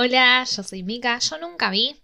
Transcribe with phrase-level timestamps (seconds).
[0.00, 1.18] Hola, yo soy Mika.
[1.18, 2.00] Yo nunca vi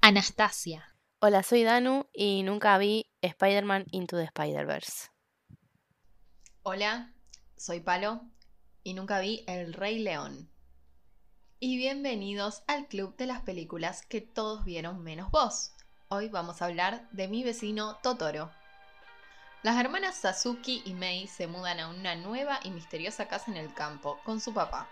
[0.00, 0.86] Anastasia.
[1.18, 5.08] Hola, soy Danu y nunca vi Spider-Man Into the Spider-Verse.
[6.62, 7.12] Hola,
[7.56, 8.20] soy Palo
[8.84, 10.48] y nunca vi El Rey León.
[11.58, 15.72] Y bienvenidos al club de las películas que todos vieron menos vos.
[16.06, 18.52] Hoy vamos a hablar de mi vecino Totoro.
[19.64, 23.74] Las hermanas Sasuke y Mei se mudan a una nueva y misteriosa casa en el
[23.74, 24.88] campo con su papá.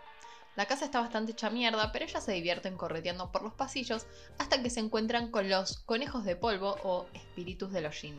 [0.57, 4.07] La casa está bastante hecha mierda, pero ellas se divierten correteando por los pasillos
[4.39, 8.17] hasta que se encuentran con los conejos de polvo o espíritus de los Jin.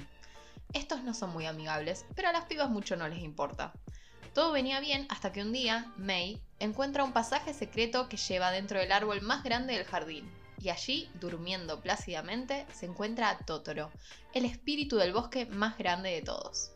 [0.73, 3.73] Estos no son muy amigables, pero a las pibas mucho no les importa.
[4.33, 8.79] Todo venía bien hasta que un día, Mei encuentra un pasaje secreto que lleva dentro
[8.79, 10.31] del árbol más grande del jardín.
[10.57, 13.91] Y allí, durmiendo plácidamente, se encuentra a Totoro,
[14.33, 16.71] el espíritu del bosque más grande de todos.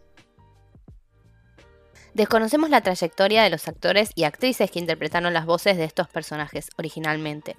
[2.16, 6.70] Desconocemos la trayectoria de los actores y actrices que interpretaron las voces de estos personajes
[6.78, 7.58] originalmente.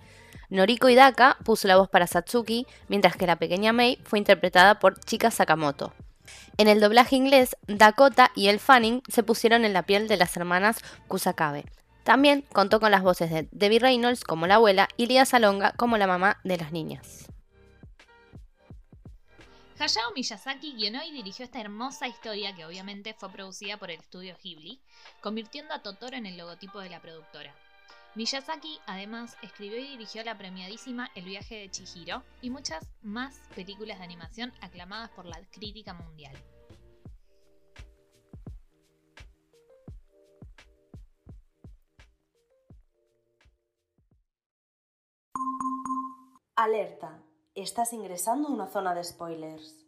[0.49, 4.99] Noriko Hidaka puso la voz para Satsuki, mientras que la pequeña Mei fue interpretada por
[4.99, 5.93] Chika Sakamoto.
[6.57, 10.35] En el doblaje inglés, Dakota y El Fanning se pusieron en la piel de las
[10.39, 11.67] hermanas Kusakabe.
[12.03, 15.99] También contó con las voces de Debbie Reynolds como la abuela y Lia Salonga como
[15.99, 17.27] la mamá de las niñas.
[19.79, 24.35] Hayao Miyazaki guionó y dirigió esta hermosa historia que obviamente fue producida por el estudio
[24.43, 24.81] Ghibli,
[25.21, 27.55] convirtiendo a Totoro en el logotipo de la productora.
[28.15, 33.99] Miyazaki además escribió y dirigió la premiadísima El viaje de Chihiro y muchas más películas
[33.99, 36.35] de animación aclamadas por la crítica mundial.
[46.57, 47.26] Alerta.
[47.57, 49.87] Estás ingresando a una zona de spoilers.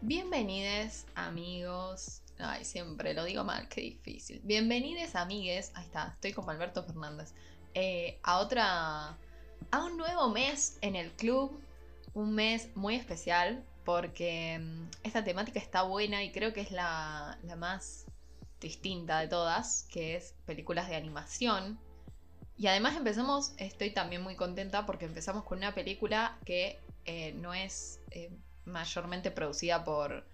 [0.00, 2.22] Bienvenides amigos.
[2.38, 4.40] Ay, siempre lo digo mal, qué difícil.
[4.44, 5.72] Bienvenides amigues.
[5.74, 7.34] Ahí está, estoy como Alberto Fernández.
[7.74, 9.18] eh, a otra.
[9.72, 11.60] a un nuevo mes en el club.
[12.14, 13.64] Un mes muy especial.
[13.84, 18.06] Porque mm, esta temática está buena y creo que es la, la más
[18.60, 19.84] distinta de todas.
[19.90, 21.78] Que es películas de animación.
[22.56, 27.54] Y además empezamos, estoy también muy contenta porque empezamos con una película que eh, no
[27.54, 28.30] es eh,
[28.66, 30.24] mayormente producida por,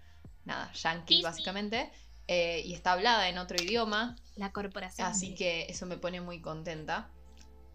[0.45, 1.23] nada, Yankee Disney.
[1.23, 1.91] básicamente,
[2.27, 5.07] eh, y está hablada en otro idioma, La corporación.
[5.07, 7.09] así de- que eso me pone muy contenta.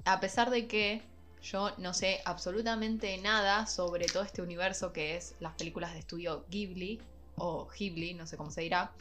[0.04, 1.02] A pesar de que
[1.44, 6.44] yo no sé absolutamente nada sobre todo este universo que es las películas de estudio
[6.50, 7.00] Ghibli,
[7.36, 8.92] o Ghibli, no sé cómo se dirá,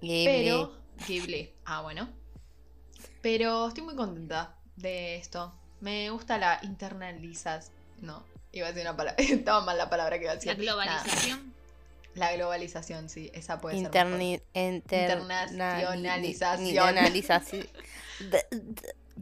[0.00, 0.76] pero
[1.06, 1.52] Ghibli.
[1.64, 2.08] Ah, bueno.
[3.22, 5.52] Pero estoy muy contenta de esto.
[5.80, 7.72] Me gusta la internalización.
[8.02, 9.22] No, iba a decir una palabra.
[9.22, 10.48] Estaba mal la palabra que iba a decir.
[10.52, 11.38] La globalización.
[12.14, 13.90] Nada, la globalización, sí, esa puede ser.
[14.04, 14.20] mejor.
[14.20, 15.18] Interni- inter-
[16.70, 17.66] Internacionalización.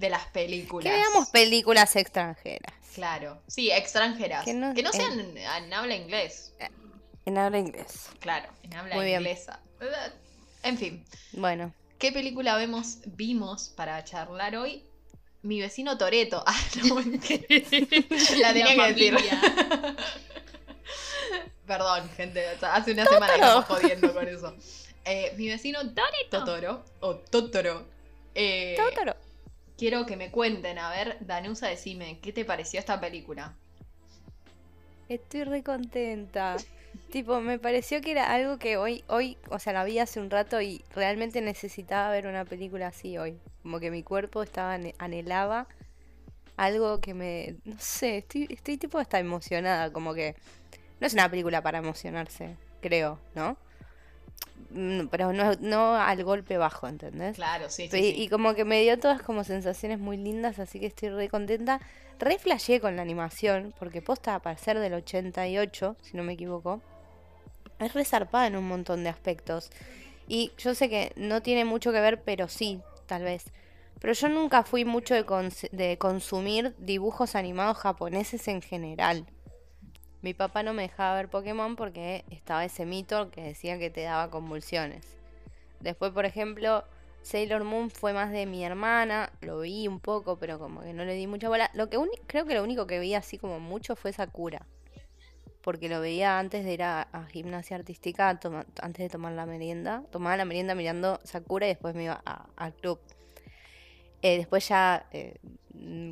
[0.00, 0.84] De- las películas.
[0.92, 2.72] que veamos películas extranjeras.
[2.94, 3.40] Claro.
[3.46, 4.44] Sí, extranjeras.
[4.44, 6.52] Que Que no, sean en, en habla inglés.
[7.24, 8.06] En habla inglés.
[8.20, 9.20] Claro, en habla Muy bien.
[9.20, 9.60] inglesa.
[10.62, 11.04] En fin.
[11.32, 14.84] Bueno, ¿Qué película vemos, vimos para charlar hoy?
[15.42, 16.42] Mi vecino Toreto.
[16.46, 16.94] Ah, no.
[18.40, 19.16] La tenía que decir.
[21.66, 22.44] Perdón, gente.
[22.62, 24.54] hace una semana que estamos jodiendo con eso.
[25.04, 26.38] Eh, mi vecino Toreto.
[26.44, 27.86] Totoro, o Totoro.
[28.34, 29.14] eh, Totoro.
[29.78, 33.54] Quiero que me cuenten, a ver, Danusa, decime, ¿qué te pareció esta película?
[35.08, 36.56] Estoy re contenta.
[37.12, 40.30] tipo, me pareció que era algo que hoy, hoy, o sea, la vi hace un
[40.30, 43.38] rato y realmente necesitaba ver una película así hoy.
[43.62, 45.68] Como que mi cuerpo estaba anhelaba
[46.56, 50.34] algo que me, no sé, estoy, estoy tipo hasta emocionada, como que
[51.00, 53.56] no es una película para emocionarse, creo, ¿no?
[54.70, 57.36] Mm, pero no, no al golpe bajo, ¿entendés?
[57.36, 57.96] Claro, sí, sí.
[57.98, 58.22] Y, sí.
[58.22, 61.80] y como que me dio todas como sensaciones muy lindas, así que estoy re contenta.
[62.18, 66.80] Re flasheé con la animación, porque posta para ser del 88, si no me equivoco,
[67.78, 69.70] es re zarpada en un montón de aspectos.
[70.26, 73.44] Y yo sé que no tiene mucho que ver, pero sí, tal vez.
[74.00, 79.26] Pero yo nunca fui mucho de, cons- de consumir dibujos animados japoneses en general.
[80.20, 84.02] Mi papá no me dejaba ver Pokémon porque estaba ese mito que decía que te
[84.02, 85.16] daba convulsiones.
[85.80, 86.84] Después, por ejemplo,
[87.22, 91.04] Sailor Moon fue más de mi hermana, lo vi un poco, pero como que no
[91.04, 91.70] le di mucha bola.
[91.74, 94.66] Lo que creo que lo único que vi así como mucho fue Sakura.
[95.62, 100.02] Porque lo veía antes de ir a, gimnasia artística, antes de tomar la merienda.
[100.10, 102.22] Tomaba la merienda mirando Sakura y después me iba
[102.56, 102.98] al club.
[104.22, 105.36] Eh, después ya eh,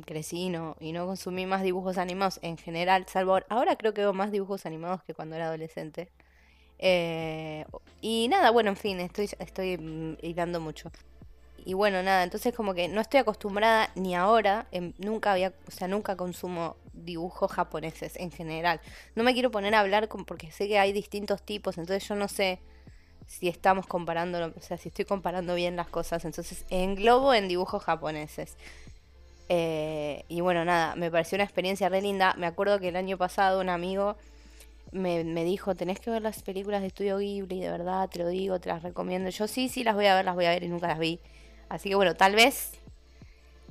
[0.05, 3.93] crecí y no, y no consumí más dibujos animados en general, salvo ahora- ahora creo
[3.93, 6.09] que veo más dibujos animados que cuando era adolescente.
[6.79, 7.65] Eh,
[8.01, 10.91] y nada, bueno, en fin, estoy, estoy mm, hilando mucho.
[11.65, 15.71] Y bueno, nada, entonces como que no estoy acostumbrada ni ahora, em, nunca había, o
[15.71, 18.79] sea, nunca consumo dibujos japoneses en general.
[19.15, 22.15] No me quiero poner a hablar con, porque sé que hay distintos tipos, entonces yo
[22.15, 22.59] no sé
[23.27, 27.83] si estamos comparando, o sea, si estoy comparando bien las cosas, entonces englobo en dibujos
[27.83, 28.55] japoneses.
[29.49, 32.33] Eh, y bueno, nada, me pareció una experiencia re linda.
[32.37, 34.15] Me acuerdo que el año pasado un amigo
[34.91, 38.27] me, me dijo, tenés que ver las películas de Estudio Ghibli, de verdad, te lo
[38.29, 39.29] digo, te las recomiendo.
[39.29, 41.19] Yo sí, sí, las voy a ver, las voy a ver y nunca las vi.
[41.69, 42.71] Así que bueno, tal vez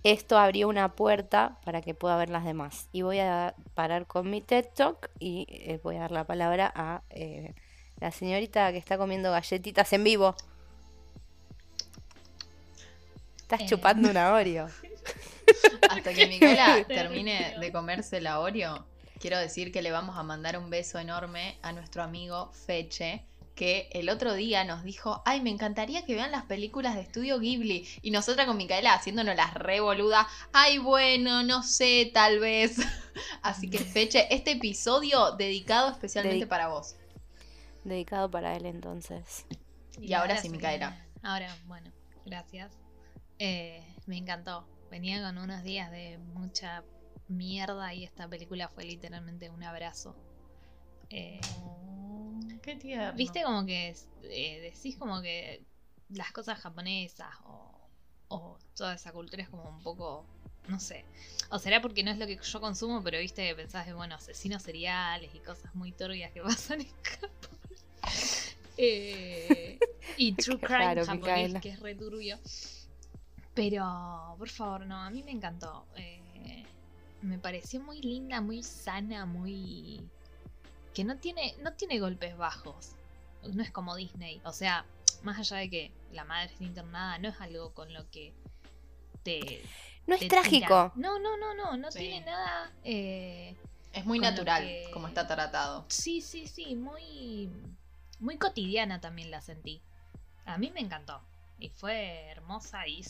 [0.02, 2.88] esto abrió una puerta para que pueda ver las demás.
[2.92, 6.70] Y voy a parar con mi TED Talk y eh, voy a dar la palabra
[6.74, 7.54] a eh,
[8.00, 10.34] la señorita que está comiendo galletitas en vivo.
[13.42, 13.66] Estás Eh.
[13.66, 14.68] chupando una Oreo.
[15.90, 18.84] Hasta que Micaela termine de comerse la Oreo,
[19.20, 23.22] quiero decir que le vamos a mandar un beso enorme a nuestro amigo Feche,
[23.54, 27.38] que el otro día nos dijo, ay, me encantaría que vean las películas de estudio
[27.38, 27.88] Ghibli.
[28.02, 32.76] Y nosotras con Micaela haciéndonos las revoludas, ay, bueno, no sé, tal vez.
[33.42, 36.96] Así que Feche, este episodio dedicado especialmente para vos.
[37.86, 39.46] Dedicado para él entonces.
[40.00, 41.06] Y ahora sí, Micaela.
[41.22, 41.92] Ahora, bueno,
[42.24, 42.76] gracias.
[43.38, 44.66] Eh, me encantó.
[44.90, 46.82] Venía con unos días de mucha
[47.28, 50.16] mierda y esta película fue literalmente un abrazo.
[51.10, 51.40] Eh,
[52.60, 53.12] Qué tierno.
[53.16, 53.94] Viste como que
[54.24, 55.64] eh, decís como que
[56.08, 57.88] las cosas japonesas o,
[58.26, 60.26] o toda esa cultura es como un poco,
[60.66, 61.04] no sé.
[61.50, 64.16] O será porque no es lo que yo consumo, pero viste que pensás de, bueno,
[64.16, 67.45] asesinos seriales y cosas muy turbias que pasan en Japón.
[68.76, 69.78] Eh,
[70.16, 71.60] y True Qué Crime raro, japonés, Micaela.
[71.60, 72.38] que es re turbio.
[73.54, 75.86] Pero, por favor, no, a mí me encantó.
[75.96, 76.64] Eh,
[77.22, 80.00] me pareció muy linda, muy sana, muy
[80.94, 82.92] que no tiene, no tiene golpes bajos.
[83.52, 84.40] No es como Disney.
[84.44, 84.84] O sea,
[85.22, 88.32] más allá de que la madre esté internada, no es algo con lo que
[89.22, 89.62] te.
[90.06, 90.66] No es te trágico.
[90.66, 90.92] tira.
[90.96, 91.76] No, no, no, no.
[91.76, 91.98] No Sí.
[92.00, 92.70] tiene nada.
[92.84, 93.56] eh,
[93.92, 95.84] Es muy natural que- como está tratado.
[95.88, 96.76] sí, sí, sí.
[96.76, 97.50] Muy.
[98.18, 99.80] Muy cotidiana también la sentí.
[100.44, 101.20] A mí me encantó.
[101.58, 102.86] Y fue hermosa.
[102.86, 103.02] Y,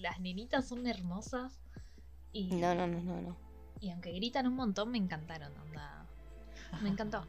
[0.00, 1.52] las nenitas son hermosas.
[2.32, 3.36] Y, No, no, no, no, no.
[3.80, 5.56] Y aunque gritan un montón, me encantaron.
[5.58, 6.06] onda.
[6.82, 7.24] Me encantó.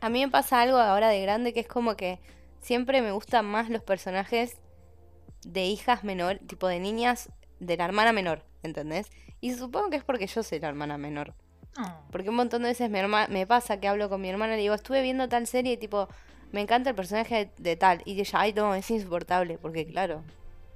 [0.00, 2.20] A mí me pasa algo ahora de grande que es como que
[2.60, 4.56] siempre me gustan más los personajes
[5.42, 7.30] de hijas menor, tipo de niñas
[7.60, 9.10] de la hermana menor, ¿entendés?
[9.40, 11.34] Y supongo que es porque yo soy la hermana menor.
[11.78, 12.02] Oh.
[12.10, 14.56] Porque un montón de veces mi herma- me pasa que hablo con mi hermana y
[14.56, 16.08] le digo, estuve viendo tal serie y tipo,
[16.52, 18.02] me encanta el personaje de, de tal.
[18.04, 19.56] Y ella, ay, no, es insoportable.
[19.58, 20.24] Porque claro,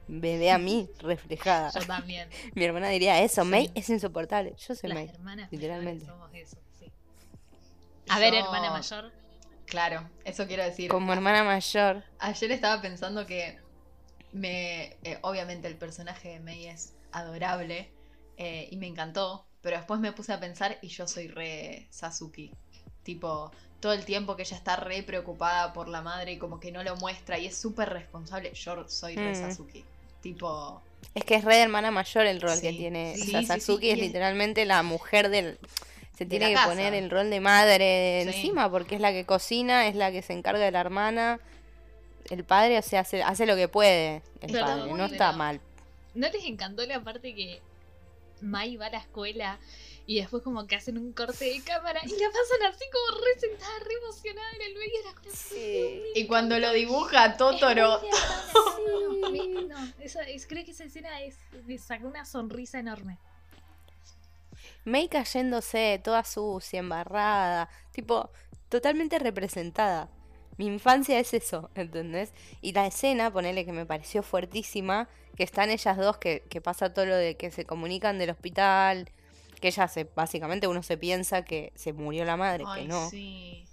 [0.07, 1.71] me ve a mí reflejada.
[1.73, 2.29] Yo también.
[2.55, 3.49] Mi hermana diría eso, Sí.
[3.51, 4.55] May es insoportable.
[4.57, 5.09] Yo soy Las May.
[5.09, 6.07] hermanas literalmente.
[6.07, 6.91] somos eso, sí.
[8.09, 9.13] A ver, hermana mayor.
[9.67, 10.91] Claro, eso quiero decir.
[10.91, 12.05] Como hermana mayor.
[12.21, 13.59] Ayer estaba pensando que
[14.33, 17.91] me eh, obviamente el personaje de Mei es adorable
[18.37, 22.53] eh, y me encantó, pero después me puse a pensar y yo soy re Sasuke.
[23.03, 26.71] Tipo, todo el tiempo que ella está re preocupada por la madre y como que
[26.71, 29.35] no lo muestra y es súper responsable, yo soy re Mm.
[29.35, 29.85] Sasuke.
[30.21, 30.81] Tipo,
[31.15, 33.15] Es que es re de hermana mayor el rol que tiene.
[33.17, 35.59] sí, o sea, sí, sí, Sasuke es literalmente la mujer del.
[36.17, 36.69] Se De tiene que casa.
[36.69, 40.33] poner el rol de madre encima porque es la que cocina, es la que se
[40.33, 41.41] encarga de la hermana.
[42.31, 44.23] El padre, o sea, hace, hace lo que puede.
[44.41, 45.61] El Pero padre, no está mal.
[46.15, 47.61] ¿No les encantó la parte que
[48.45, 49.59] Mai va a la escuela
[50.07, 53.41] y después como que hacen un corte de cámara y la pasan así como re
[53.41, 56.09] sentada, re emocionada en el medio de la escuela?
[56.15, 58.01] y cuando lo dibuja Totoro,
[60.01, 61.37] esa- es- creo que esa escena es,
[61.67, 63.19] me sacó una sonrisa enorme.
[64.85, 67.71] May cayéndose, toda sucia, embarrada.
[67.93, 68.31] Tipo,
[68.69, 70.09] totalmente representada.
[70.57, 72.33] Mi infancia es eso, ¿entendés?
[72.61, 76.93] Y la escena, ponele que me pareció fuertísima, que están ellas dos, que, que pasa
[76.95, 79.11] todo lo de que se comunican del hospital,
[79.61, 83.09] que ellas se, básicamente uno se piensa que se murió la madre, Ay, que no.
[83.11, 83.65] sí.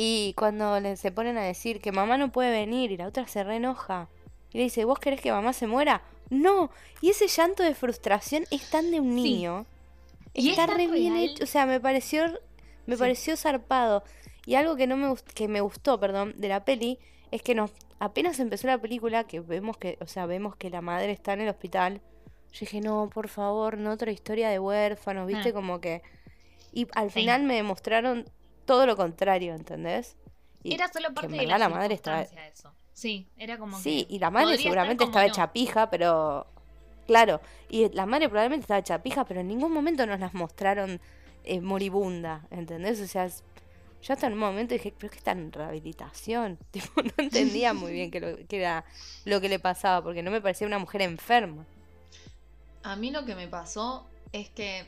[0.00, 3.26] Y cuando le, se ponen a decir que mamá no puede venir y la otra
[3.26, 4.08] se reenoja
[4.52, 6.02] y le dice, ¿vos querés que mamá se muera?
[6.30, 6.70] No.
[7.00, 9.22] Y ese llanto de frustración es tan de un Sí.
[9.22, 9.66] niño.
[10.34, 11.42] Y es Está tan re bien hecho.
[11.42, 12.26] O sea, me pareció,
[12.86, 13.00] me Sí.
[13.00, 14.04] pareció zarpado.
[14.48, 16.98] Y algo que no me gust- que me gustó, perdón, de la peli,
[17.30, 20.80] es que nos, apenas empezó la película, que vemos que, o sea, vemos que la
[20.80, 22.00] madre está en el hospital.
[22.52, 25.52] Yo dije, no, por favor, no otra historia de huérfanos, viste, Ah.
[25.52, 26.00] como que.
[26.72, 27.20] Y al Sí.
[27.20, 28.24] final me demostraron
[28.64, 30.16] todo lo contrario, ¿entendés?
[30.62, 32.72] Y Era solo que parte en de la, la madre estaba- eso.
[32.94, 35.28] Sí, era como Sí, que y la madre seguramente estaba no.
[35.30, 36.46] hecha pija, pero.
[37.06, 41.00] Claro, y la madre probablemente estaba hecha pija, pero en ningún momento nos las mostraron
[41.44, 42.98] eh, moribunda, ¿entendés?
[43.00, 43.28] O sea,
[44.02, 46.58] yo hasta en un momento dije, pero que está en rehabilitación.
[46.70, 48.84] Tipo, no entendía muy bien qué era
[49.24, 51.66] lo que le pasaba, porque no me parecía una mujer enferma.
[52.82, 54.86] A mí lo que me pasó es que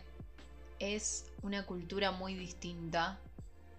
[0.78, 3.18] es una cultura muy distinta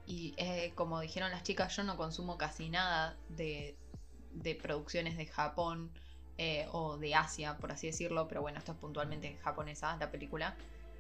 [0.05, 3.75] y eh, como dijeron las chicas, yo no consumo casi nada de,
[4.33, 5.91] de producciones de Japón
[6.37, 10.55] eh, o de Asia, por así decirlo, pero bueno, esto es puntualmente japonesa, la película.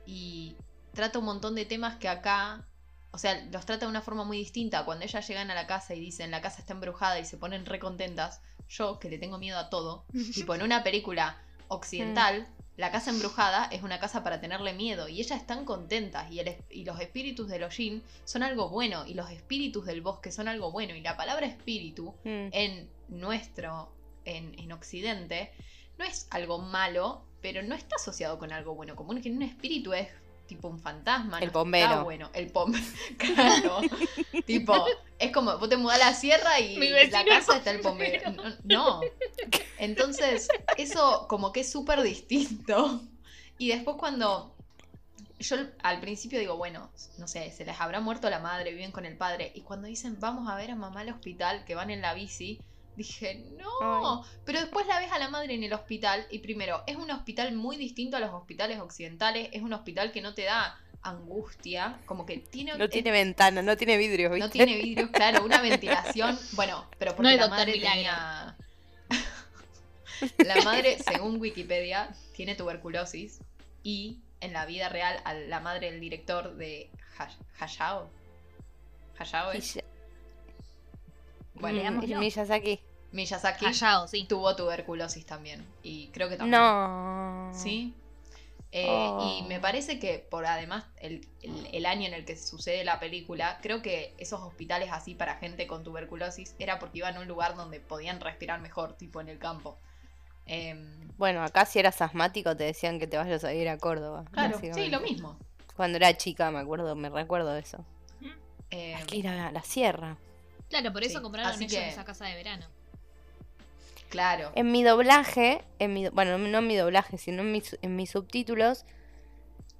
[0.05, 0.55] Y
[0.93, 2.65] trata un montón de temas que acá,
[3.11, 4.85] o sea, los trata de una forma muy distinta.
[4.85, 7.65] Cuando ellas llegan a la casa y dicen la casa está embrujada y se ponen
[7.65, 11.37] recontentas, yo que le tengo miedo a todo, tipo en una película
[11.67, 16.39] occidental, la casa embrujada es una casa para tenerle miedo y ellas están contentas y,
[16.39, 20.01] el es- y los espíritus de los Jin son algo bueno y los espíritus del
[20.01, 22.47] bosque son algo bueno y la palabra espíritu Mm.
[22.51, 23.91] en nuestro,
[24.25, 25.51] en, en Occidente,
[25.97, 28.95] no es algo malo, pero no está asociado con algo bueno.
[28.95, 30.07] Como un, que un espíritu es
[30.51, 31.37] tipo un fantasma.
[31.37, 32.03] El no está bombero.
[32.03, 32.83] bueno, el bombero.
[33.17, 33.79] claro.
[34.45, 34.85] tipo,
[35.17, 36.77] es como vos te mudás a la sierra y
[37.09, 38.21] la casa está el bombero.
[38.25, 38.57] bombero.
[38.65, 38.99] No.
[38.99, 39.01] no.
[39.77, 43.01] Entonces, eso como que es súper distinto.
[43.57, 44.53] Y después cuando
[45.39, 49.05] yo al principio digo, bueno, no sé, se les habrá muerto la madre, viven con
[49.05, 49.53] el padre.
[49.55, 52.59] Y cuando dicen, vamos a ver a mamá al hospital, que van en la bici,
[52.95, 54.23] dije, no.
[54.45, 57.53] Pero después la ves a la madre en el hospital y primero, es un hospital
[57.53, 62.25] muy distinto a los hospitales occidentales, es un hospital que no te da angustia, como
[62.27, 62.77] que tiene...
[62.77, 64.45] No es- tiene ventana, no tiene vidrio, ¿viste?
[64.45, 66.37] no tiene vidrios, claro, una ventilación.
[66.53, 67.93] Bueno, pero porque No la madre Milagro.
[67.95, 68.57] tenía.
[70.45, 73.39] la madre, según Wikipedia, tiene tuberculosis
[73.83, 77.29] y en la vida real, a la madre del director de Ha-
[77.59, 78.09] Hayao.
[79.17, 79.79] Hayao es.
[81.61, 82.19] Bueno, Mm.
[82.19, 82.79] Miyazaki.
[83.11, 83.65] Miyazaki
[84.07, 84.23] sí.
[84.25, 85.65] tuvo tuberculosis también.
[85.83, 86.59] Y creo que también.
[86.61, 87.51] No.
[87.53, 87.93] Sí.
[88.73, 89.37] Eh, Oh.
[89.37, 93.01] Y me parece que por además el, el- el año en el que sucede la
[93.01, 97.27] película, creo que esos hospitales así para gente con tuberculosis era porque iban a un
[97.27, 99.77] lugar donde podían respirar mejor, tipo en el campo.
[100.45, 104.23] Em, Bueno, acá si eras asmático te decían que te vayas a ir a Córdoba.
[104.31, 105.37] claro, sí, lo mismo.
[105.75, 107.83] Cuando era chica me acuerdo, me recuerdo de eso.
[108.69, 110.17] Em, Hay que ir a la sierra.
[110.71, 112.65] Claro, por eso Sí, compraron así ellos que- esa casa de verano.
[114.09, 114.51] claro.
[114.55, 118.09] En mi doblaje, en mi, bueno, no en mi doblaje, sino en mis, en mis
[118.11, 118.85] subtítulos,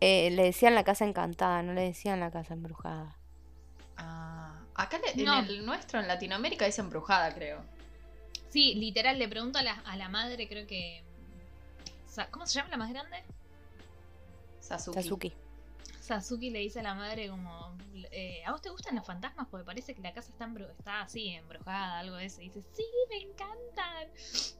[0.01, 3.17] eh, le decían la casa encantada, no le decían la casa embrujada.
[3.97, 5.39] Ah, acá le- No.
[5.39, 7.63] en el nuestro, en Latinoamérica, es embrujada, creo.
[8.49, 11.03] Sí, literal, le pregunto a la, a la madre, creo que.
[12.31, 13.23] ¿Cómo se llama la más grande?
[14.59, 14.95] Sasuke.
[15.01, 15.33] Sasuke.
[16.11, 17.77] Sasuke le dice a la madre como,
[18.11, 19.47] eh, ¿a vos te gustan los fantasmas?
[19.49, 22.41] Porque parece que la casa está, embru- está así, embrujada, algo de eso.
[22.41, 24.09] Y dice, sí, me encantan.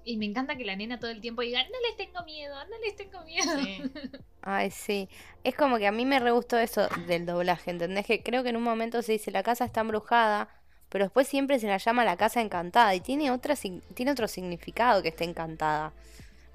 [0.06, 2.78] Y me encanta que la nena todo el tiempo diga, no les tengo miedo, no
[2.86, 3.60] les tengo miedo.
[3.60, 3.84] Sí.
[4.42, 5.10] Ay, sí.
[5.44, 8.06] Es como que a mí me re gustó eso del doblaje, ¿entendés?
[8.06, 10.48] Que creo que en un momento se dice la casa está embrujada,
[10.90, 13.56] pero después siempre se la llama la casa encantada y tiene, otra,
[13.94, 15.92] tiene otro significado que esté encantada.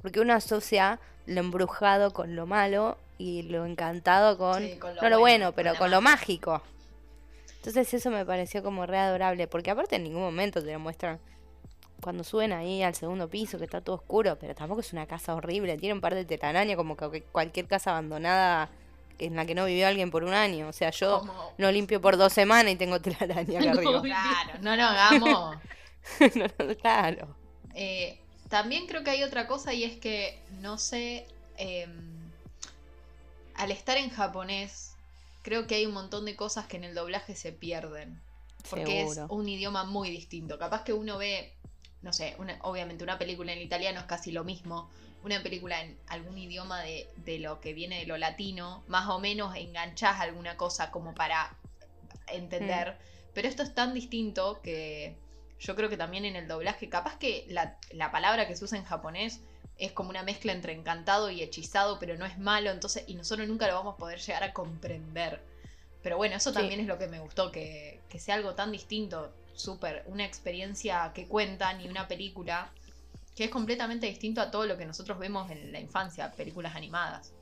[0.03, 5.03] Porque uno asocia lo embrujado con lo malo y lo encantado con, Sí, con lo
[5.03, 6.63] no lo bueno, pero con lo mágico.
[7.57, 11.19] Entonces eso me pareció como re adorable, porque aparte en ningún momento te lo muestran
[12.01, 15.35] cuando suben ahí al segundo piso, que está todo oscuro, pero tampoco es una casa
[15.35, 18.69] horrible, tiene un par de telarañas como que cualquier casa abandonada
[19.19, 20.69] en la que no vivió alguien por un año.
[20.69, 21.23] O sea, yo
[21.57, 23.79] no limpio por dos semanas y tengo telaraña acá No.
[23.81, 24.03] arriba.
[24.03, 25.57] Claro, no lo hagamos.
[26.37, 27.37] No, no, claro.
[27.75, 32.16] Eh, también creo que hay otra cosa y es que, no sé, em,
[33.57, 34.95] al estar en japonés,
[35.43, 38.21] creo que hay un montón de cosas que en el doblaje se pierden.
[38.71, 40.59] Porque es un idioma muy distinto.
[40.59, 41.53] Capaz que uno ve,
[42.03, 44.91] no sé, una- obviamente una película en italiano es casi lo mismo.
[45.23, 49.19] Una película en algún idioma de, de lo que viene de lo latino, más o
[49.21, 51.57] menos enganchás alguna cosa como para
[52.29, 52.97] entender.
[53.35, 55.17] Pero esto es tan distinto que
[55.61, 58.79] yo creo que también en el doblaje, capaz que la, la palabra que se usa
[58.79, 59.41] en japonés
[59.79, 63.47] es como una mezcla entre encantado y hechizado, pero no es malo, entonces, y nosotros
[63.49, 65.41] nunca lo vamos a poder llegar a comprender.
[66.03, 66.57] Pero bueno, eso Sí.
[66.57, 71.13] también es lo que me gustó, que, que sea algo tan distinto, súper, una experiencia
[71.15, 72.71] que cuentan y una película
[73.35, 77.33] que es completamente distinto a todo lo que nosotros vemos en la infancia, películas animadas.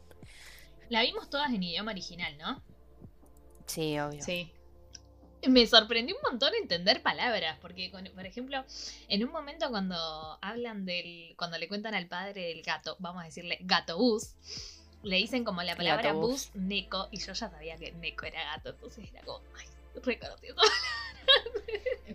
[0.88, 2.60] La vimos todas en idioma original, ¿no?
[3.66, 4.22] Sí, obvio.
[4.22, 4.52] Sí,
[5.48, 8.64] Me sorprendió un montón entender palabras, porque, con- por ejemplo,
[9.08, 11.34] en un momento cuando hablan del.
[11.36, 14.34] cuando le cuentan al padre del gato, vamos a decirle gato bus,
[15.02, 18.70] le dicen como la palabra bus, neko, y yo ya sabía que neko era gato,
[18.70, 19.66] entonces era como, ay,
[20.02, 20.46] reconocí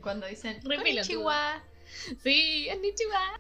[0.02, 1.62] cuando dicen Konnichiwa,
[2.24, 3.40] Sí, es Nichiwa.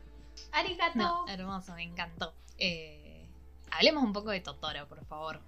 [0.51, 0.98] arigato.
[0.98, 2.34] No, hermoso, me encantó.
[2.58, 3.25] Eh,
[3.72, 5.39] hablemos un poco de Totoro, por favor.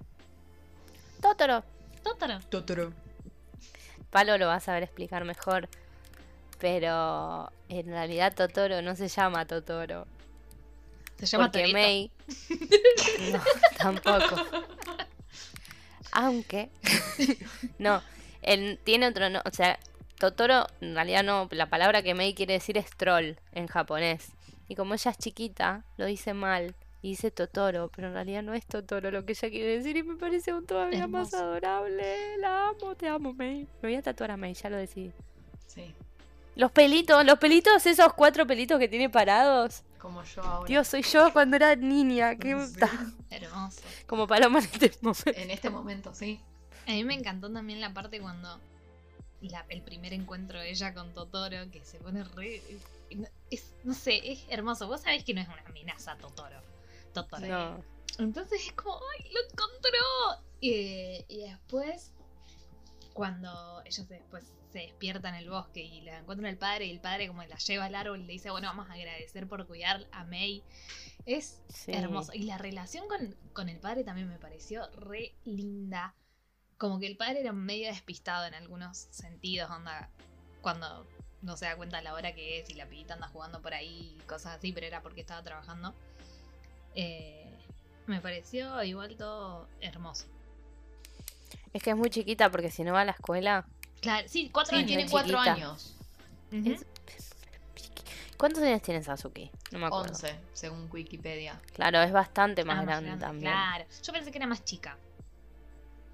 [1.21, 1.63] Totoro.
[2.03, 2.39] Totoro.
[2.49, 2.93] Totoro.
[4.11, 5.67] Palo lo va a saber explicar mejor.
[6.59, 10.05] Pero en realidad Totoro no se llama Totoro.
[11.17, 11.77] Se llama porque Torito.
[11.77, 12.11] May.
[13.31, 13.41] No,
[13.77, 14.35] tampoco.
[16.11, 16.69] Aunque.
[17.79, 18.03] no,
[18.41, 19.29] él tiene otro.
[19.29, 19.79] No, o sea,
[20.19, 21.47] Totoro, en realidad no.
[21.51, 24.31] La palabra que May quiere decir es troll en japonés.
[24.67, 26.75] Y como ella es chiquita, lo dice mal.
[27.03, 29.97] Y dice Totoro, pero en realidad no es Totoro lo que ella quiere decir.
[29.97, 32.37] Y me parece aún todavía más adorable.
[32.37, 33.63] La amo, te amo, May.
[33.81, 35.11] Me voy a tatuar a May, ya lo decidí.
[35.67, 35.93] Sí,
[36.55, 39.83] Los pelitos, los pelitos, esos cuatro pelitos que tiene parados.
[39.97, 40.67] como yo ahora.
[40.67, 42.35] Dios, soy yo cuando era niña.
[42.35, 42.79] Qué Sí.
[43.29, 43.81] Hermoso.
[44.05, 45.31] Como paloma en este momento.
[45.35, 46.39] En este momento, sí.
[46.87, 48.59] A mí me encantó también la parte cuando
[49.41, 52.61] la- el primer encuentro de ella con Totoro, que se pone re...
[53.15, 54.87] no- Es, no sé, es hermoso.
[54.87, 56.57] Vos sabés que no es una amenaza Totoro.
[57.49, 57.83] No.
[58.19, 60.45] Entonces es como, ¡ay, lo encontró!
[60.59, 62.11] Y, y después,
[63.13, 67.01] cuando ellos después se despiertan en el bosque y la encuentran el padre, y el
[67.01, 70.07] padre como la lleva al árbol y le dice, bueno, vamos a agradecer por cuidar
[70.11, 70.63] a May.
[71.25, 71.91] Es Sí.
[71.93, 72.31] hermoso.
[72.33, 76.15] Y la relación con, con el padre también me pareció re linda.
[76.77, 80.09] Como que el padre era medio despistado en algunos sentidos, onda,
[80.61, 81.05] cuando
[81.41, 83.73] no se da cuenta a la hora que es y la pibita anda jugando por
[83.73, 85.93] ahí y cosas así, pero era porque estaba trabajando.
[86.95, 87.57] Eh,
[88.07, 90.25] me pareció igual todo hermoso.
[91.73, 93.65] Es que es muy chiquita porque si no va a la escuela.
[94.01, 94.87] Claro, sí, cuatro Sí, años.
[94.87, 95.53] tiene cuatro chiquita.
[95.53, 95.95] años.
[98.37, 99.51] ¿Cuántos años tiene Sasuke?
[99.71, 100.09] No me acuerdo.
[100.09, 101.61] 11, según Wikipedia.
[101.73, 103.51] Claro, es bastante más Ah, grande, también.
[103.51, 104.97] Claro, yo pensé que era más chica.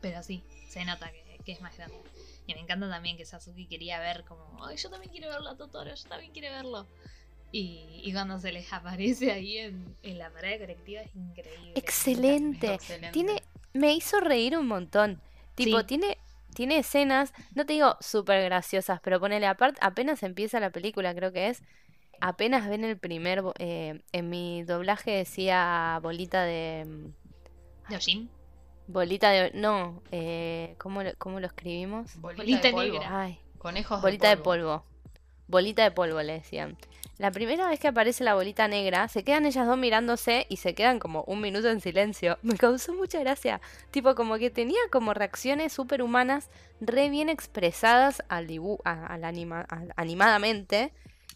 [0.02, 1.98] Pero sí, se nota que, que es más grande.
[2.46, 5.58] Y me encanta también que Sasuke quería ver como, ay, yo también quiero verlo a
[5.58, 6.86] Totoro, yo también quiero verlo.
[7.52, 11.72] Y, y cuando se les aparece ahí en, en la parada colectiva es increíble.
[11.76, 12.74] Excelente.
[12.74, 13.12] Excelente.
[13.12, 13.42] Tiene,
[13.74, 15.22] me hizo reír un montón.
[15.56, 15.86] Tipo, Sí.
[15.86, 16.18] tiene,
[16.54, 21.32] tiene escenas, no te digo súper graciosas, pero ponele aparte, apenas empieza la película, creo
[21.32, 21.64] que es.
[22.20, 28.30] Apenas ven el primer, bo- eh, en mi doblaje decía bolita de, mm, Yojin,
[28.88, 32.20] bolita de, no, eh, ¿cómo, lo- cómo lo escribimos?
[32.20, 32.94] Bolita, Bolita de polvo.
[32.94, 33.22] negra.
[33.22, 34.84] Ay, Conejos bolita de polvo.
[35.48, 36.78] Bolita de polvo le decían.
[37.18, 40.76] La primera vez que aparece la bolita negra, se quedan ellas dos mirándose y se
[40.76, 42.38] quedan como un minuto en silencio.
[42.44, 43.60] Me causó mucha gracia.
[43.92, 46.50] Tipo, como que tenía como reacciones superhumanas
[46.80, 50.94] re bien expresadas al dibu a- al anima al- animadamente.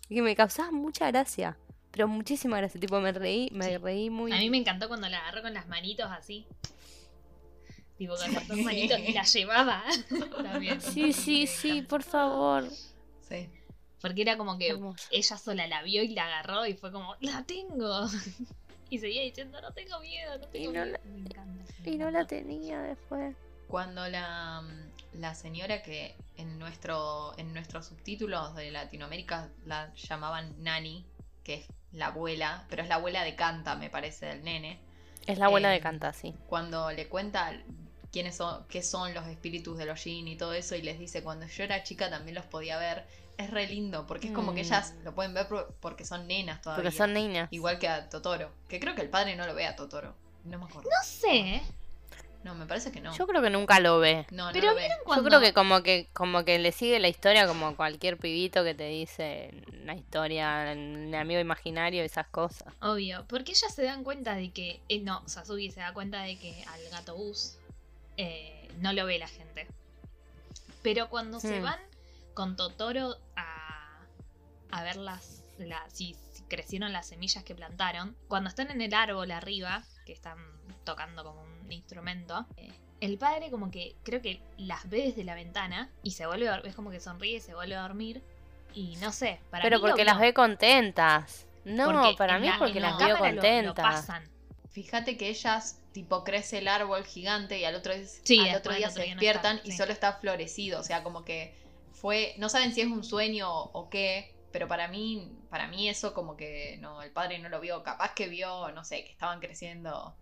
[0.08, 1.58] Y que me causaba mucha gracia.
[1.92, 2.80] Pero muchísima gracia.
[2.80, 3.78] Tipo, me reí, me Sí.
[3.78, 4.32] reí muy.
[4.34, 6.46] a mí me encantó cuando la agarró con las manitos así.
[7.98, 9.84] Tipo, con las dos manitos y la llevaba.
[10.44, 10.80] También.
[10.82, 12.66] Sí, sí, sí, por favor.
[13.30, 13.50] Sí.
[14.02, 15.08] Porque era como que Hermoso.
[15.10, 18.08] ella sola la vio y la agarró y fue como, ¡la tengo!
[18.90, 20.86] Y seguía diciendo, no tengo miedo, no tengo no miedo.
[20.86, 21.74] la- Me encanta.
[21.80, 23.36] me Y no la tenía después.
[23.68, 24.62] Cuando la,
[25.14, 31.06] la señora que en nuestro en nuestros subtítulos de Latinoamérica la llamaban Nani,
[31.44, 34.80] que es la abuela, pero es la abuela de Canta, me parece, del nene.
[35.26, 36.36] Es la abuela Eh, de Canta, sí.
[36.46, 37.54] Cuando le cuenta
[38.12, 41.24] quiénes son, qué son los espíritus de los Jin y todo eso, y les dice
[41.24, 43.06] cuando yo era chica también los podía ver,
[43.44, 44.66] es re lindo, porque es como que Mm.
[44.66, 46.84] ellas lo pueden ver por- porque son nenas todavía.
[46.84, 47.12] Porque son.
[47.52, 48.52] Igual que a Totoro.
[48.68, 50.16] Que creo que el padre no lo ve a Totoro.
[50.46, 50.90] No me acuerdo.
[50.90, 51.62] No sé,
[52.44, 53.16] No, me parece que no.
[53.16, 54.26] Yo creo que nunca lo ve.
[54.32, 54.80] No, no pero lo ve.
[54.82, 55.30] vieron Yo cuando...
[55.30, 58.86] creo que como que como que le sigue la historia como cualquier pibito que te
[58.86, 59.52] dice
[59.84, 62.74] una historia, un amigo imaginario, esas cosas.
[62.82, 64.80] Obvio, porque ellas se dan cuenta de que...
[64.90, 67.58] eh, no, Sasuke se da cuenta de que al gato bus
[68.18, 69.68] eh, no lo ve la gente.
[70.82, 71.64] Pero cuando se Hmm.
[71.64, 71.80] van
[72.34, 74.06] con Totoro a,
[74.72, 78.94] a ver las, la- si, si crecieron las semillas que plantaron, cuando están en el
[78.94, 80.38] árbol arriba, que están
[80.84, 85.36] tocando como un instrumento, eh, el padre como que creo que las ve desde la
[85.36, 88.22] ventana y se vuelve a es como que sonríe y se vuelve a dormir.
[88.74, 91.46] Y no sé, para Pero mí porque las ve contentas.
[91.66, 93.76] No, para mí la- es porque las lo contentas.
[93.76, 94.24] pasan.
[94.72, 98.90] Fíjate que ellas, tipo, crece el árbol gigante y al otro, Sí, al otro día
[98.90, 99.78] se no despiertan está, y sí.
[99.78, 100.80] solo está florecido.
[100.80, 101.54] O sea, como que
[102.02, 102.34] fue.
[102.38, 104.36] No saben si es un sueño o, qué.
[104.52, 107.84] Pero para mí, para mí eso como que no, el padre no lo vio.
[107.84, 110.14] Capaz que vio, no sé, que estaban creciendo.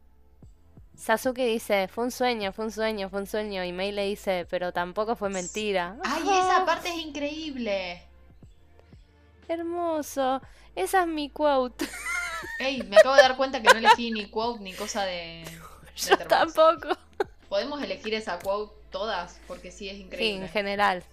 [0.96, 3.64] Sasuke dice, fue un sueño, fue un sueño, fue un sueño.
[3.64, 5.96] Y Mei le dice, pero tampoco fue mentira.
[6.04, 8.04] ¡Ay, esa parte es increíble!
[9.48, 10.42] Hermoso.
[10.76, 11.88] Esa es mi quote.
[12.60, 15.44] Ey, me acabo de dar cuenta que no elegí ni quote ni cosa de.
[15.96, 16.90] Yo tampoco.
[17.48, 19.40] ¿Podemos elegir esa quote todas?
[19.48, 20.46] Porque sí es Sí, increíble.
[20.46, 21.04] en general.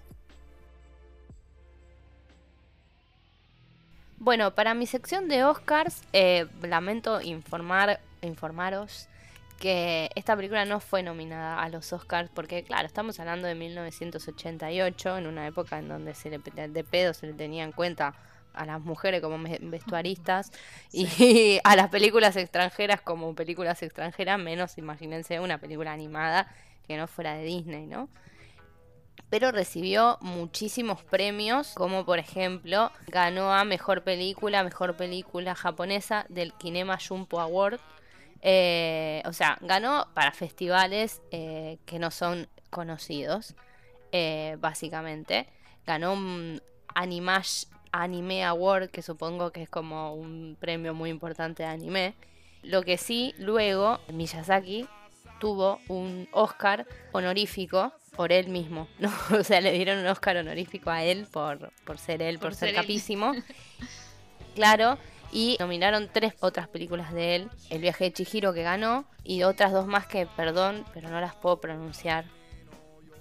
[4.26, 9.06] Bueno, para mi sección de Oscars, eh, lamento informar, informaros
[9.60, 15.18] que esta película no fue nominada a los Oscars porque, claro, estamos hablando de 1988,
[15.18, 18.16] en una época en donde se le, de pedo se le tenía en cuenta
[18.52, 20.50] a las mujeres como vestuaristas
[20.90, 26.52] y a las películas extranjeras como películas extranjeras, menos imagínense una película animada
[26.88, 28.08] que no fuera de Disney, ¿no?
[29.30, 36.52] Pero recibió muchísimos premios, como por ejemplo ganó a Mejor Película, Mejor Película Japonesa del
[36.52, 37.80] Kinema Jumpo Award.
[38.42, 43.54] Eh, o sea, ganó para festivales eh, que no son conocidos,
[44.12, 45.48] eh, básicamente.
[45.84, 46.62] Ganó un
[46.94, 52.14] Animash Anime Award, que supongo que es como un premio muy importante de anime.
[52.62, 54.86] Lo que sí, luego Miyazaki
[55.40, 59.12] tuvo un Oscar honorífico por él mismo, ¿no?
[59.38, 62.54] O sea, le dieron un Oscar honorífico a él por, por ser él, por, Por
[62.54, 62.74] ser, ser él.
[62.82, 63.32] capísimo.
[64.54, 64.98] claro,
[65.32, 69.72] y nominaron tres otras películas de él, El viaje de Chihiro que ganó, y otras
[69.72, 72.24] dos más que, perdón, pero no las puedo pronunciar.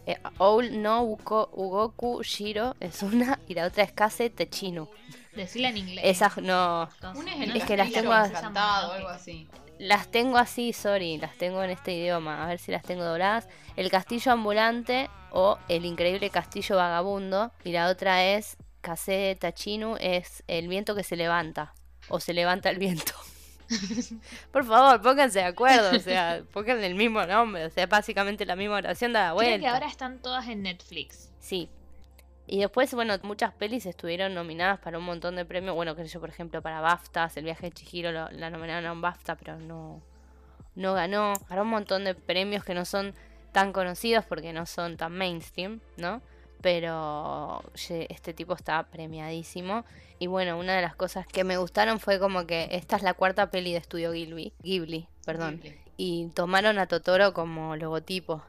[0.07, 4.87] Eh, Oul no Uko- Ugoku Shiro es una, y la otra es Kase Techino.
[5.35, 6.05] Decirla en inglés.
[6.05, 6.87] Esas no.
[7.15, 9.47] Una es en Es que las tengo encantado o algo así.
[9.79, 13.47] Las tengo así, sorry, las tengo en este idioma, a ver si las tengo dobladas.
[13.75, 17.51] El castillo ambulante o el increíble castillo vagabundo.
[17.63, 21.73] Y la otra es Kase Tachinu, es el viento que se levanta.
[22.07, 23.13] O se levanta el viento.
[24.51, 28.55] Por favor, pónganse de acuerdo, o sea, pónganle el mismo nombre, o sea, básicamente la
[28.55, 29.57] misma oración da la vuelta.
[29.57, 31.31] Creo que ahora están todas en Netflix.
[31.39, 31.69] Sí.
[32.47, 35.75] Y después, bueno, muchas pelis estuvieron nominadas para un montón de premios.
[35.75, 38.91] Bueno, sé yo, por ejemplo, para BAFTAs, El viaje de Chihiro lo- la nominaron a
[38.91, 40.01] un BAFTA, pero no,
[40.75, 41.33] no ganó.
[41.49, 43.13] Para un montón de premios que no son
[43.51, 46.21] tan conocidos porque no son tan mainstream, ¿no?
[46.61, 49.85] Pero este tipo está premiadísimo.
[50.19, 53.13] Y bueno, una de las cosas que me gustaron fue como que esta es la
[53.13, 54.53] cuarta peli de estudio Ghibli.
[54.61, 55.79] Ghibli, perdón Ghibli.
[55.97, 58.43] y tomaron a Totoro como logotipo.